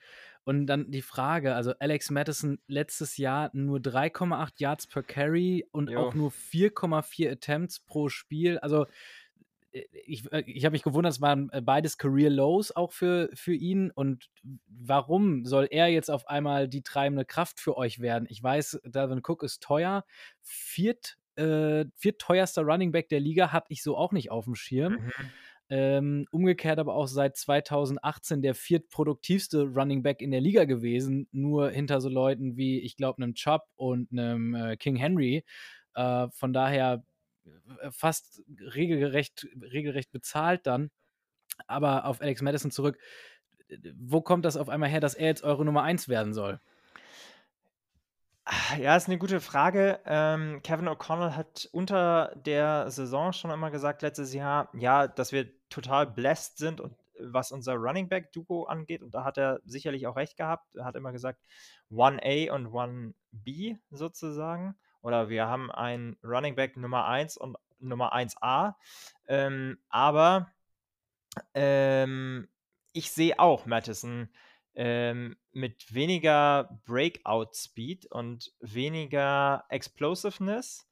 [0.44, 5.90] Und dann die Frage, also Alex Madison letztes Jahr nur 3,8 Yards per Carry und
[5.90, 6.00] jo.
[6.00, 8.58] auch nur 4,4 Attempts pro Spiel.
[8.58, 8.86] Also
[9.72, 13.30] äh, ich, äh, ich habe mich gewundert, es waren äh, beides Career Lows auch für,
[13.34, 13.90] für ihn.
[13.90, 14.30] Und
[14.66, 18.26] warum soll er jetzt auf einmal die treibende Kraft für euch werden?
[18.28, 20.04] Ich weiß, Dalvin Cook ist teuer.
[20.40, 24.94] Viert, äh, viertteuerster Running Back der Liga habe ich so auch nicht auf dem Schirm.
[24.94, 25.12] Mhm.
[25.68, 31.70] Ähm, umgekehrt aber auch seit 2018 der viertproduktivste Running Back in der Liga gewesen, nur
[31.70, 35.44] hinter so Leuten wie, ich glaube, einem Chubb und einem äh, King Henry.
[35.94, 37.04] Äh, von daher
[37.44, 38.42] äh, fast
[38.74, 40.90] regelrecht, regelrecht bezahlt dann.
[41.66, 42.98] Aber auf Alex Madison zurück.
[43.96, 46.60] wo kommt das auf einmal her, dass er jetzt eure Nummer 1 werden soll?
[48.54, 49.98] Ah, ja, ist eine gute Frage.
[50.04, 55.48] Ähm, Kevin O'Connell hat unter der Saison schon immer gesagt, letztes Jahr, ja, dass wir
[55.70, 59.02] total blessed sind und was unser Running Back Duo angeht.
[59.02, 60.76] Und da hat er sicherlich auch recht gehabt.
[60.76, 61.40] Er hat immer gesagt,
[61.90, 64.74] 1A und 1B sozusagen.
[65.00, 68.74] Oder wir haben ein Running Back Nummer 1 und Nummer 1A.
[69.28, 70.52] Ähm, aber
[71.54, 72.48] ähm,
[72.92, 74.28] ich sehe auch Madison
[74.74, 80.88] ähm, mit weniger Breakout-Speed und weniger Explosiveness.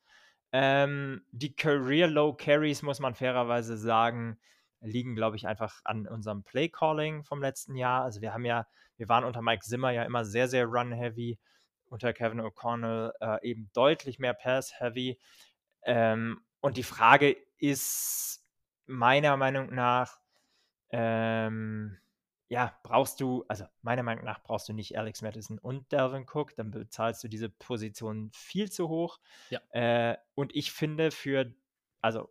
[0.53, 4.39] Ähm, die Career Low Carries, muss man fairerweise sagen,
[4.81, 8.03] liegen, glaube ich, einfach an unserem Play-Calling vom letzten Jahr.
[8.03, 8.67] Also wir haben ja,
[8.97, 11.39] wir waren unter Mike Zimmer ja immer sehr, sehr run-heavy,
[11.87, 15.19] unter Kevin O'Connell äh, eben deutlich mehr Pass-heavy.
[15.85, 18.45] Ähm, und die Frage ist
[18.87, 20.19] meiner Meinung nach,
[20.91, 21.99] ähm,
[22.51, 26.57] ja, brauchst du, also meiner Meinung nach brauchst du nicht Alex Madison und Delvin Cook,
[26.57, 29.21] dann bezahlst du diese Position viel zu hoch.
[29.51, 29.61] Ja.
[29.71, 31.55] Äh, und ich finde für,
[32.01, 32.29] also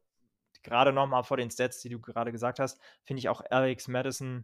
[0.61, 4.43] gerade nochmal vor den Stats, die du gerade gesagt hast, finde ich auch Alex Madison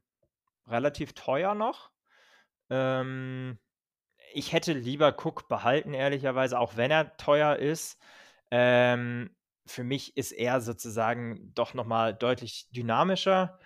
[0.65, 1.91] relativ teuer noch.
[2.69, 3.59] Ähm,
[4.34, 8.01] ich hätte lieber Cook behalten, ehrlicherweise, auch wenn er teuer ist.
[8.49, 13.59] Ähm, für mich ist er sozusagen doch nochmal deutlich dynamischer.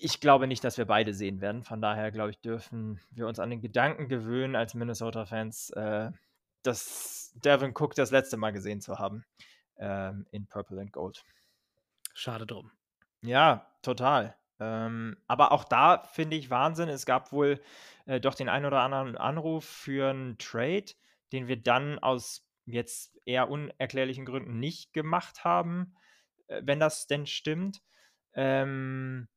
[0.00, 1.64] Ich glaube nicht, dass wir beide sehen werden.
[1.64, 6.10] Von daher, glaube ich, dürfen wir uns an den Gedanken gewöhnen, als Minnesota-Fans, äh,
[6.62, 9.24] dass Devin Cook das letzte Mal gesehen zu haben
[9.78, 11.22] ähm, in Purple and Gold.
[12.14, 12.70] Schade drum.
[13.22, 14.36] Ja, total.
[14.60, 16.88] Ähm, aber auch da finde ich Wahnsinn.
[16.88, 17.60] Es gab wohl
[18.06, 20.86] äh, doch den einen oder anderen Anruf für einen Trade,
[21.32, 25.94] den wir dann aus jetzt eher unerklärlichen Gründen nicht gemacht haben,
[26.48, 27.80] äh, wenn das denn stimmt.
[28.34, 29.28] Ähm,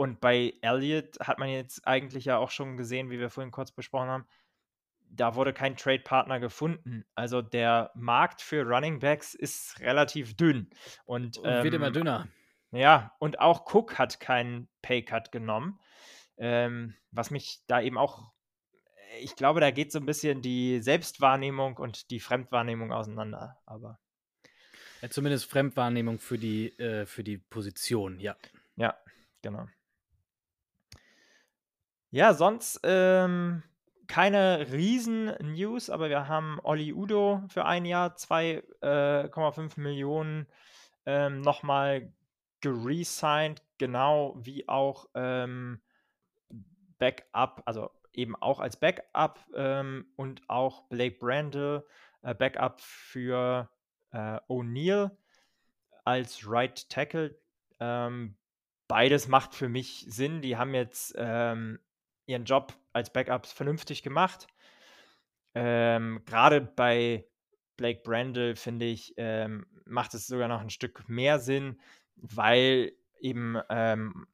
[0.00, 3.70] und bei Elliott hat man jetzt eigentlich ja auch schon gesehen, wie wir vorhin kurz
[3.70, 4.26] besprochen haben,
[5.10, 7.04] da wurde kein Trade-Partner gefunden.
[7.14, 10.70] Also der Markt für Running Backs ist relativ dünn.
[11.04, 12.28] Und, und wird ähm, immer dünner.
[12.70, 15.78] Ja, und auch Cook hat keinen Paycut genommen.
[16.38, 18.32] Ähm, was mich da eben auch,
[19.20, 23.60] ich glaube, da geht so ein bisschen die Selbstwahrnehmung und die Fremdwahrnehmung auseinander.
[23.66, 24.00] Aber.
[25.02, 28.34] Ja, zumindest Fremdwahrnehmung für die, äh, für die Position, ja.
[28.76, 28.96] Ja,
[29.42, 29.66] genau.
[32.12, 33.62] Ja, sonst ähm,
[34.08, 40.48] keine Riesen-News, aber wir haben Olli Udo für ein Jahr 2,5 äh, Millionen
[41.06, 42.12] ähm, nochmal
[42.60, 45.80] geresigned, genau wie auch ähm,
[46.98, 51.86] Backup, also eben auch als Backup ähm, und auch Blake Brandel,
[52.22, 53.70] äh, Backup für
[54.10, 55.12] äh, O'Neill
[56.04, 57.38] als Right Tackle.
[57.78, 58.36] Ähm,
[58.88, 60.42] beides macht für mich Sinn.
[60.42, 61.78] Die haben jetzt ähm,
[62.30, 64.46] ihren Job als Backups vernünftig gemacht.
[65.54, 67.26] Ähm, Gerade bei
[67.76, 71.80] Blake Brandel, finde ich, ähm, macht es sogar noch ein Stück mehr Sinn,
[72.16, 74.26] weil eben ähm,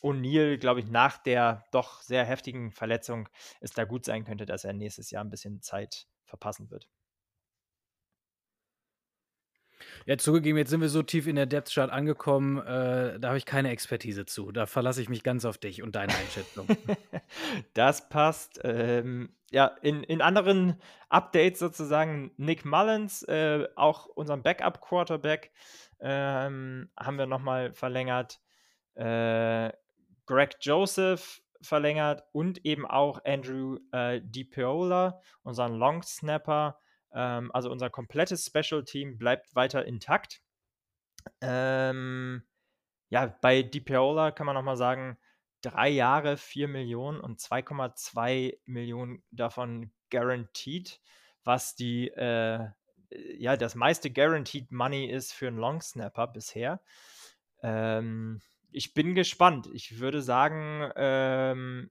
[0.00, 3.28] O'Neill, glaube ich, nach der doch sehr heftigen Verletzung
[3.60, 6.88] es da gut sein könnte, dass er nächstes Jahr ein bisschen Zeit verpassen wird.
[10.06, 13.38] Ja, zugegeben, jetzt sind wir so tief in der Depth Chart angekommen, äh, da habe
[13.38, 14.50] ich keine Expertise zu.
[14.50, 16.66] Da verlasse ich mich ganz auf dich und deine Einschätzung.
[17.74, 18.60] das passt.
[18.64, 25.52] Ähm, ja, in, in anderen Updates sozusagen Nick Mullins, äh, auch unseren Backup-Quarterback,
[26.00, 28.40] ähm, haben wir nochmal verlängert.
[28.94, 29.70] Äh,
[30.26, 36.78] Greg Joseph verlängert und eben auch Andrew äh, DiPiola, unseren Long Snapper,
[37.14, 40.42] ähm, also unser komplettes Special Team bleibt weiter intakt.
[41.40, 42.42] Ähm,
[43.08, 45.18] ja, bei DiPiola kann man nochmal sagen,
[45.60, 51.00] drei Jahre, 4 Millionen und 2,2 Millionen davon guaranteed,
[51.44, 52.68] was die, äh,
[53.38, 56.80] ja, das meiste Guaranteed Money ist für einen Long Snapper bisher.
[57.62, 58.40] Ähm,
[58.70, 59.68] ich bin gespannt.
[59.72, 61.90] Ich würde sagen, ähm,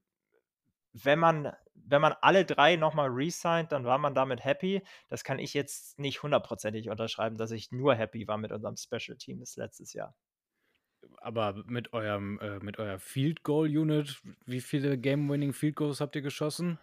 [0.92, 4.82] wenn man wenn man alle drei nochmal resigned, dann war man damit happy.
[5.08, 9.16] Das kann ich jetzt nicht hundertprozentig unterschreiben, dass ich nur happy war mit unserem Special
[9.16, 10.14] Team das letztes Jahr.
[11.18, 16.14] Aber mit eurem, äh, mit eurer Field Goal Unit, wie viele Game-Winning Field Goals habt
[16.14, 16.78] ihr geschossen?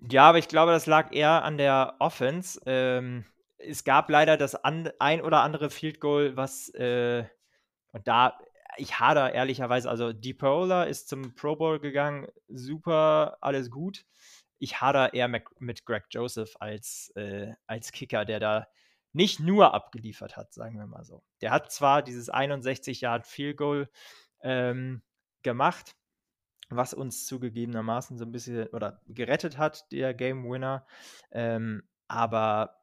[0.00, 2.60] Ja, aber ich glaube, das lag eher an der Offense.
[2.66, 3.26] Ähm,
[3.58, 7.24] es gab leider das an, ein oder andere Field Goal, was äh,
[7.92, 8.38] und da
[8.76, 14.04] ich hader ehrlicherweise, also Deep Roller ist zum Pro Bowl gegangen, super, alles gut.
[14.58, 18.66] Ich hader eher mit Greg Joseph als, äh, als Kicker, der da
[19.12, 21.22] nicht nur abgeliefert hat, sagen wir mal so.
[21.40, 23.88] Der hat zwar dieses 61 Yard Field Goal
[24.42, 25.02] ähm,
[25.42, 25.96] gemacht,
[26.68, 30.86] was uns zugegebenermaßen so ein bisschen oder gerettet hat, der Game Winner.
[31.30, 32.82] Ähm, aber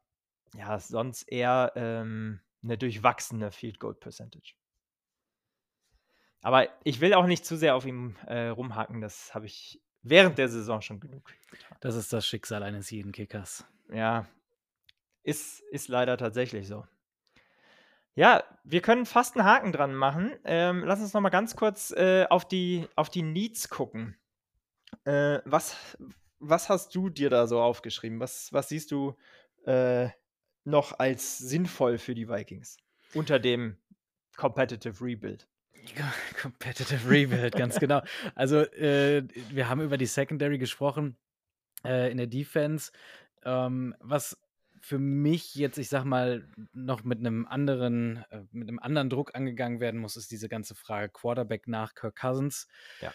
[0.56, 4.54] ja, sonst eher ähm, eine durchwachsene Field Goal Percentage.
[6.44, 10.36] Aber ich will auch nicht zu sehr auf ihm äh, rumhaken, das habe ich während
[10.36, 11.78] der Saison schon genug getan.
[11.80, 13.64] Das ist das Schicksal eines jeden Kickers.
[13.90, 14.26] Ja,
[15.22, 16.86] ist, ist leider tatsächlich so.
[18.14, 20.36] Ja, wir können fast einen Haken dran machen.
[20.44, 24.14] Ähm, lass uns noch mal ganz kurz äh, auf, die, auf die Needs gucken.
[25.04, 25.96] Äh, was,
[26.40, 28.20] was hast du dir da so aufgeschrieben?
[28.20, 29.16] Was, was siehst du
[29.64, 30.10] äh,
[30.64, 32.76] noch als sinnvoll für die Vikings
[33.14, 33.78] unter dem
[34.36, 35.48] Competitive Rebuild?
[36.40, 38.02] Competitive Rebuild, ganz genau.
[38.34, 41.16] Also, äh, wir haben über die Secondary gesprochen
[41.84, 42.92] äh, in der Defense.
[43.44, 44.38] Ähm, was
[44.80, 49.34] für mich jetzt, ich sag mal, noch mit einem anderen, äh, mit einem anderen Druck
[49.34, 52.68] angegangen werden muss, ist diese ganze Frage Quarterback nach Kirk Cousins.
[53.00, 53.12] Ja.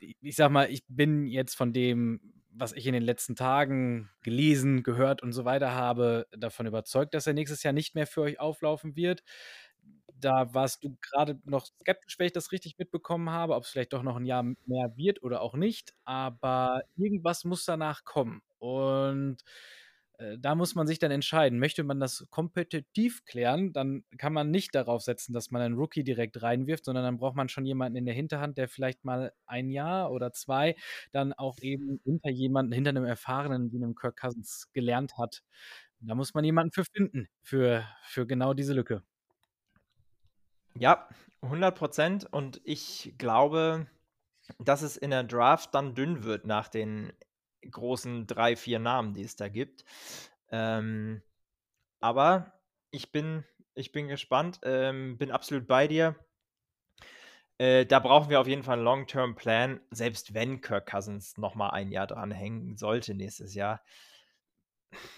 [0.00, 4.10] Ich, ich sag mal, ich bin jetzt von dem, was ich in den letzten Tagen
[4.22, 8.22] gelesen, gehört und so weiter habe, davon überzeugt, dass er nächstes Jahr nicht mehr für
[8.22, 9.22] euch auflaufen wird.
[10.20, 13.92] Da warst du gerade noch skeptisch, wenn ich das richtig mitbekommen habe, ob es vielleicht
[13.92, 15.94] doch noch ein Jahr mehr wird oder auch nicht.
[16.04, 18.42] Aber irgendwas muss danach kommen.
[18.58, 19.38] Und
[20.18, 21.58] äh, da muss man sich dann entscheiden.
[21.58, 26.04] Möchte man das kompetitiv klären, dann kann man nicht darauf setzen, dass man einen Rookie
[26.04, 29.70] direkt reinwirft, sondern dann braucht man schon jemanden in der Hinterhand, der vielleicht mal ein
[29.70, 30.76] Jahr oder zwei
[31.12, 35.42] dann auch eben hinter jemanden, hinter einem Erfahrenen wie einem Kirk Cousins gelernt hat.
[36.00, 39.02] Da muss man jemanden für finden, für, für genau diese Lücke.
[40.78, 41.08] Ja,
[41.42, 42.26] 100 Prozent.
[42.30, 43.86] Und ich glaube,
[44.58, 47.12] dass es in der Draft dann dünn wird nach den
[47.70, 49.84] großen drei, vier Namen, die es da gibt.
[50.50, 51.22] Ähm,
[52.00, 52.52] aber
[52.90, 56.16] ich bin, ich bin gespannt, ähm, bin absolut bei dir.
[57.58, 61.90] Äh, da brauchen wir auf jeden Fall einen Long-Term-Plan, selbst wenn Kirk Cousins nochmal ein
[61.90, 63.82] Jahr dranhängen sollte nächstes Jahr,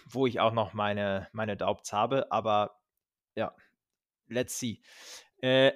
[0.09, 2.31] wo ich auch noch meine, meine Daubs habe.
[2.31, 2.81] Aber
[3.35, 3.55] ja,
[4.29, 4.81] let's see.
[5.41, 5.73] Äh,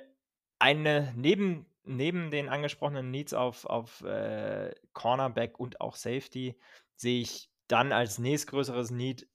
[0.59, 6.59] eine neben neben den angesprochenen Needs auf, auf äh, Cornerback und auch Safety
[6.97, 9.29] sehe ich dann als nächstgrößeres Need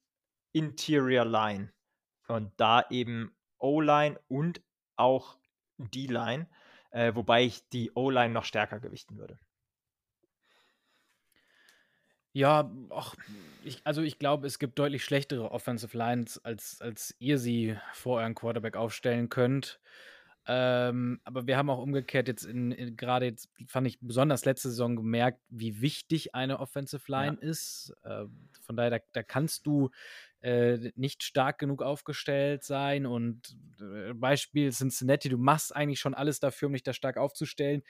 [0.52, 1.72] Interior Line.
[2.26, 4.62] Und da eben O-Line und
[4.96, 5.38] auch
[5.78, 6.48] D-Line,
[6.90, 9.38] äh, wobei ich die O-Line noch stärker gewichten würde.
[12.32, 13.16] Ja, ach,
[13.64, 18.18] ich, also ich glaube, es gibt deutlich schlechtere Offensive Lines, als, als ihr sie vor
[18.20, 19.80] euren Quarterback aufstellen könnt.
[20.50, 24.70] Ähm, aber wir haben auch umgekehrt jetzt in, in gerade jetzt fand ich besonders letzte
[24.70, 27.48] Saison gemerkt, wie wichtig eine Offensive Line ja.
[27.48, 27.94] ist.
[28.02, 28.24] Äh,
[28.62, 29.90] von daher, da, da kannst du
[30.40, 33.04] äh, nicht stark genug aufgestellt sein.
[33.04, 37.82] Und äh, Beispiel Cincinnati, du machst eigentlich schon alles dafür, um dich da stark aufzustellen,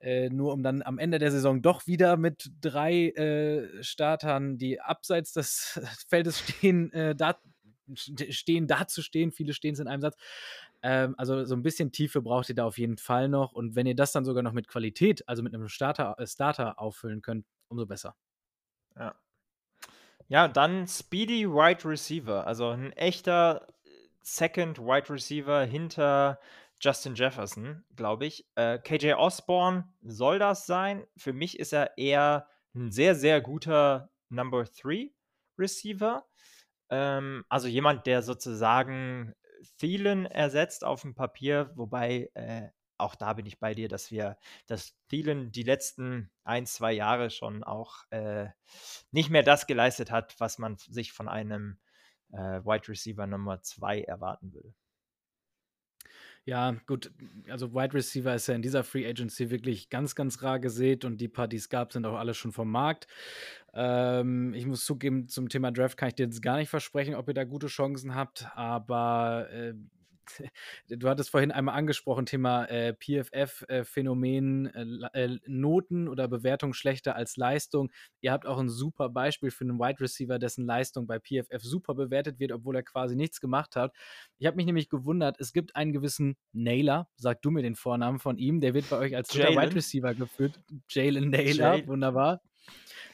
[0.00, 4.82] äh, nur um dann am Ende der Saison doch wieder mit drei äh, Startern, die
[4.82, 7.38] abseits des Feldes stehen, äh, da
[7.94, 9.32] stehen, dazustehen.
[9.32, 10.16] Viele stehen es in einem Satz.
[10.82, 13.52] Ähm, also so ein bisschen Tiefe braucht ihr da auf jeden Fall noch.
[13.52, 16.80] Und wenn ihr das dann sogar noch mit Qualität, also mit einem Starter, äh, Starter
[16.80, 18.16] auffüllen könnt, umso besser.
[18.96, 19.14] Ja.
[20.28, 22.46] Ja, dann Speedy Wide Receiver.
[22.46, 23.66] Also ein echter
[24.22, 26.38] Second Wide Receiver hinter
[26.80, 28.46] Justin Jefferson, glaube ich.
[28.56, 31.06] Äh, KJ Osborne soll das sein.
[31.16, 35.12] Für mich ist er eher ein sehr, sehr guter Number 3
[35.58, 36.26] Receiver.
[36.88, 39.34] Ähm, also jemand, der sozusagen
[39.78, 44.38] Thielen ersetzt auf dem Papier, wobei äh, auch da bin ich bei dir, dass wir,
[44.66, 48.48] dass Thielen die letzten ein, zwei Jahre schon auch äh,
[49.10, 51.78] nicht mehr das geleistet hat, was man sich von einem
[52.32, 54.74] äh, Wide Receiver Nummer 2 erwarten würde.
[56.44, 57.12] Ja, gut,
[57.48, 61.20] also Wide Receiver ist ja in dieser Free Agency wirklich ganz, ganz rar gesät und
[61.20, 63.06] die paar, die es gab, sind auch alle schon vom Markt.
[63.74, 67.28] Ähm, ich muss zugeben, zum Thema Draft kann ich dir jetzt gar nicht versprechen, ob
[67.28, 69.74] ihr da gute Chancen habt, aber äh,
[70.88, 74.66] du hattest vorhin einmal angesprochen, Thema äh, PFF-Phänomen,
[75.14, 77.90] äh, äh, Noten oder Bewertung schlechter als Leistung.
[78.20, 81.94] Ihr habt auch ein super Beispiel für einen Wide Receiver, dessen Leistung bei PFF super
[81.94, 83.92] bewertet wird, obwohl er quasi nichts gemacht hat.
[84.38, 88.18] Ich habe mich nämlich gewundert, es gibt einen gewissen Naylor, sag du mir den Vornamen
[88.18, 90.60] von ihm, der wird bei euch als Wide Receiver geführt.
[90.88, 91.86] Jalen Naylor, Jalen.
[91.86, 92.40] wunderbar.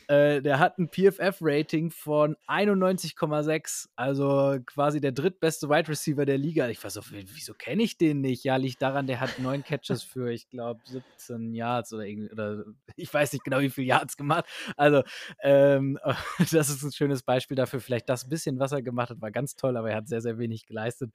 [0.09, 6.67] Äh, der hat ein PFF-Rating von 91,6, also quasi der drittbeste Wide Receiver der Liga.
[6.69, 8.43] Ich weiß auch, wieso kenne ich den nicht?
[8.43, 12.65] Ja, liegt daran, der hat neun Catches für, ich glaube, 17 Yards oder, oder
[12.97, 14.47] ich weiß nicht genau, wie viele Yards gemacht.
[14.79, 15.03] Also,
[15.43, 15.99] ähm,
[16.39, 17.81] das ist ein schönes Beispiel dafür.
[17.81, 20.39] Vielleicht das bisschen, was er gemacht hat, war ganz toll, aber er hat sehr, sehr
[20.39, 21.13] wenig geleistet.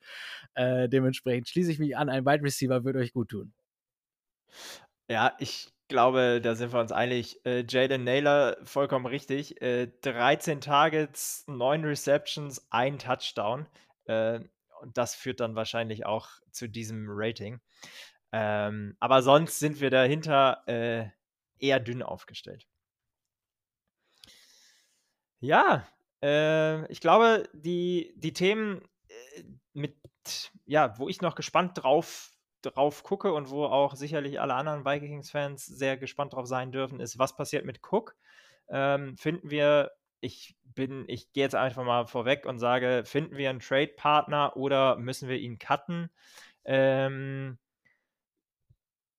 [0.54, 3.54] Äh, dementsprechend schließe ich mich an, ein Wide Receiver würde euch gut tun.
[5.10, 7.46] Ja, ich glaube, da sind wir uns einig.
[7.46, 9.62] Äh, Jaden Naylor, vollkommen richtig.
[9.62, 13.68] Äh, 13 Targets, 9 Receptions, ein Touchdown.
[14.06, 14.40] Äh,
[14.82, 17.62] und das führt dann wahrscheinlich auch zu diesem Rating.
[18.32, 21.10] Ähm, aber sonst sind wir dahinter äh,
[21.60, 22.66] eher dünn aufgestellt.
[25.42, 25.88] Ja,
[26.24, 29.96] äh, ich glaube, die, die Themen, äh, mit,
[30.66, 32.33] ja, wo ich noch gespannt drauf
[32.64, 37.20] drauf gucke und wo auch sicherlich alle anderen Vikings-Fans sehr gespannt drauf sein dürfen, ist,
[37.20, 38.16] was passiert mit Cook?
[38.70, 39.92] Ähm, finden wir,
[40.22, 44.98] ich bin, ich gehe jetzt einfach mal vorweg und sage, finden wir einen Trade-Partner oder
[44.98, 46.10] müssen wir ihn cutten?
[46.66, 47.58] Ähm,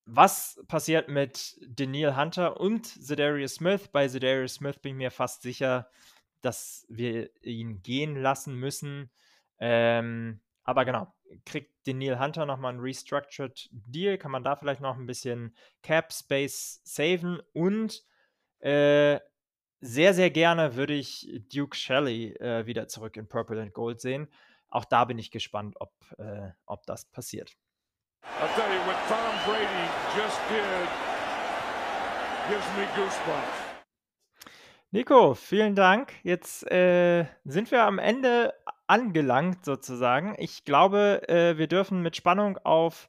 [0.06, 3.88] was passiert mit Daniel Hunter und Zedarius Smith?
[3.88, 5.88] Bei Zedarius Smith bin ich mir fast sicher,
[6.42, 9.10] dass wir ihn gehen lassen müssen.
[9.58, 11.12] Ähm, aber genau,
[11.44, 15.56] kriegt den Neil Hunter nochmal ein Restructured Deal, kann man da vielleicht noch ein bisschen
[15.82, 18.02] Cap Space saven und
[18.60, 19.20] äh,
[19.80, 24.28] sehr, sehr gerne würde ich Duke Shelley äh, wieder zurück in Purple and Gold sehen.
[24.68, 27.54] Auch da bin ich gespannt, ob, äh, ob das passiert.
[28.40, 29.84] I'll tell you, what Tom Brady
[30.16, 30.88] just did
[32.48, 33.74] gives me goosebumps.
[34.90, 36.12] Nico, vielen Dank.
[36.22, 38.54] Jetzt äh, sind wir am Ende
[38.86, 40.34] angelangt sozusagen.
[40.38, 43.08] Ich glaube, äh, wir dürfen mit Spannung auf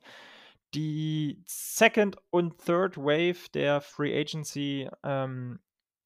[0.73, 5.59] die Second und Third Wave der Free Agency ähm,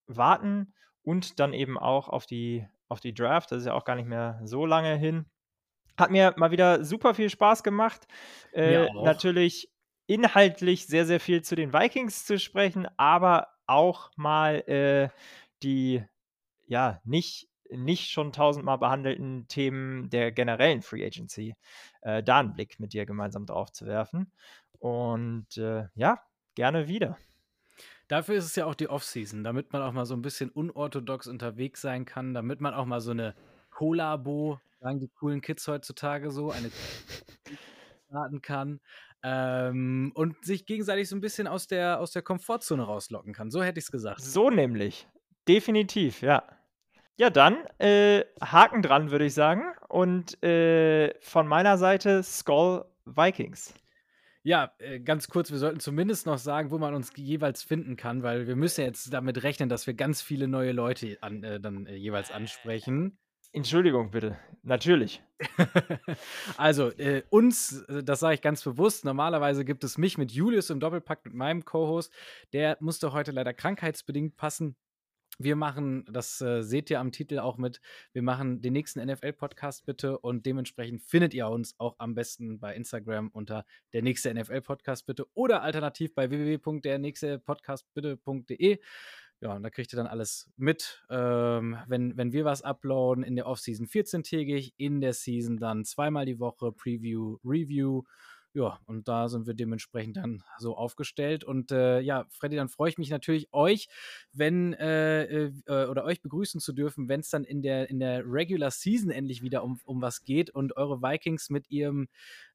[0.07, 3.51] warten und dann eben auch auf die, auf die Draft.
[3.51, 5.25] Das ist ja auch gar nicht mehr so lange hin.
[5.97, 8.07] Hat mir mal wieder super viel Spaß gemacht.
[8.53, 9.71] Äh, natürlich
[10.07, 15.09] inhaltlich sehr, sehr viel zu den Vikings zu sprechen, aber auch mal äh,
[15.61, 16.03] die
[16.67, 21.55] ja nicht, nicht schon tausendmal behandelten Themen der generellen Free Agency
[22.01, 24.31] äh, da einen Blick mit dir gemeinsam drauf zu werfen.
[24.79, 26.21] Und äh, ja,
[26.55, 27.17] gerne wieder.
[28.07, 31.27] Dafür ist es ja auch die Offseason, damit man auch mal so ein bisschen unorthodox
[31.27, 33.35] unterwegs sein kann, damit man auch mal so eine
[33.69, 36.71] Kollabo, sagen die coolen Kids heutzutage so, eine
[38.09, 38.79] starten kann
[39.23, 43.51] ähm, und sich gegenseitig so ein bisschen aus der, aus der Komfortzone rauslocken kann.
[43.51, 44.21] So hätte ich es gesagt.
[44.21, 45.07] So nämlich.
[45.47, 46.43] Definitiv, ja.
[47.19, 49.63] Ja, dann äh, Haken dran, würde ich sagen.
[49.89, 53.73] Und äh, von meiner Seite Skull Vikings.
[54.41, 58.23] Ja, äh, ganz kurz, wir sollten zumindest noch sagen, wo man uns jeweils finden kann,
[58.23, 61.87] weil wir müssen jetzt damit rechnen, dass wir ganz viele neue Leute an, äh, dann
[61.87, 63.17] äh, jeweils ansprechen.
[63.51, 64.37] Entschuldigung, bitte.
[64.63, 65.21] Natürlich.
[66.57, 70.69] also, äh, uns, äh, das sage ich ganz bewusst, normalerweise gibt es mich mit Julius
[70.69, 72.13] im Doppelpack mit meinem Co-Host.
[72.53, 74.77] Der musste heute leider krankheitsbedingt passen.
[75.41, 77.79] Wir machen, das äh, seht ihr am Titel auch mit,
[78.11, 80.19] wir machen den nächsten NFL-Podcast bitte.
[80.19, 83.63] Und dementsprechend findet ihr uns auch am besten bei Instagram unter
[83.93, 85.25] der nächste NFL-Podcast bitte.
[85.35, 88.79] Oder alternativ bei www.dernächstepodcastbitte.de.
[89.41, 93.37] Ja, und da kriegt ihr dann alles mit, ähm, wenn, wenn wir was uploaden in
[93.37, 98.03] der Offseason 14-tägig, in der Season dann zweimal die Woche Preview, Review
[98.53, 101.43] ja, und da sind wir dementsprechend dann so aufgestellt.
[101.43, 103.87] Und äh, ja, Freddy, dann freue ich mich natürlich, euch,
[104.33, 107.99] wenn äh, äh, äh oder euch begrüßen zu dürfen, wenn es dann in der, in
[107.99, 112.07] der Regular Season endlich wieder um, um was geht und eure Vikings mit ihrem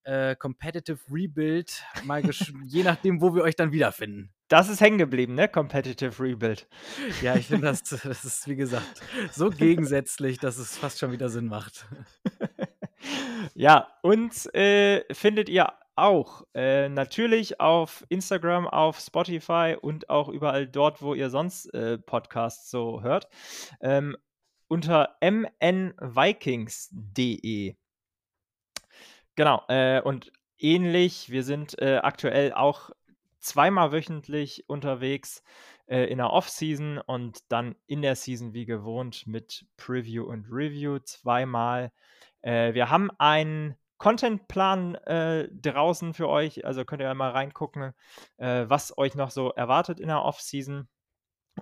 [0.03, 2.23] äh, Competitive Rebuild, mal
[2.65, 4.33] je nachdem, wo wir euch dann wiederfinden.
[4.49, 5.49] Das ist hängen geblieben, ne?
[5.49, 6.69] Competitive Rebuild.
[7.23, 9.01] Ja, ich finde, das, das ist, wie gesagt,
[9.33, 11.87] so gegensätzlich, dass es fast schon wieder Sinn macht.
[13.55, 16.45] ja, uns äh, findet ihr auch.
[16.55, 22.69] Äh, natürlich auf Instagram, auf Spotify und auch überall dort, wo ihr sonst äh, Podcasts
[22.71, 23.29] so hört.
[23.81, 24.17] Ähm,
[24.69, 27.77] unter mnvikings.de.
[29.37, 32.91] Genau, äh, und ähnlich, wir sind äh, aktuell auch
[33.41, 35.43] zweimal wöchentlich unterwegs
[35.87, 40.99] äh, in der Off-Season und dann in der Season wie gewohnt mit Preview und Review
[41.01, 41.93] zweimal.
[42.43, 46.67] Äh, wir haben einen Contentplan äh, draußen für euch.
[46.67, 47.95] Also könnt ihr mal reingucken,
[48.37, 50.89] äh, was euch noch so erwartet in der Off-Season.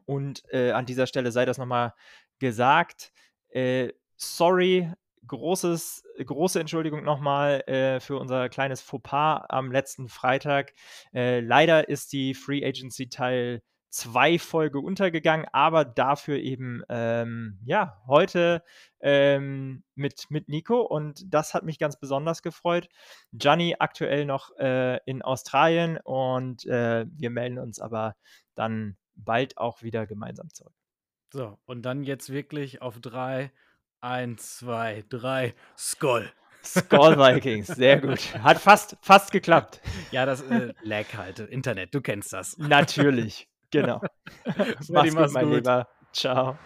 [0.06, 1.94] Und äh, an dieser Stelle sei das nochmal
[2.40, 3.12] gesagt.
[3.50, 4.92] Äh, sorry,
[5.24, 10.72] großes, große Entschuldigung nochmal äh, für unser kleines Fauxpas am letzten Freitag.
[11.14, 13.62] Äh, leider ist die Free Agency Teil
[13.92, 18.64] zwei Folge untergegangen, aber dafür eben, ähm, ja, heute
[19.00, 22.88] ähm, mit, mit Nico und das hat mich ganz besonders gefreut.
[23.32, 28.16] Gianni aktuell noch äh, in Australien und äh, wir melden uns aber
[28.54, 30.74] dann bald auch wieder gemeinsam zurück.
[31.30, 33.52] So, und dann jetzt wirklich auf drei.
[34.00, 36.32] Eins, zwei, drei, Skoll.
[36.64, 38.34] Skull Vikings, sehr gut.
[38.42, 39.80] Hat fast, fast geklappt.
[40.10, 42.58] Ja, das äh, Lag halt, Internet, du kennst das.
[42.58, 44.00] Natürlich, genau.
[44.90, 45.54] Mach's gut, mein gut.
[45.56, 45.88] Lieber.
[46.12, 46.56] Ciao.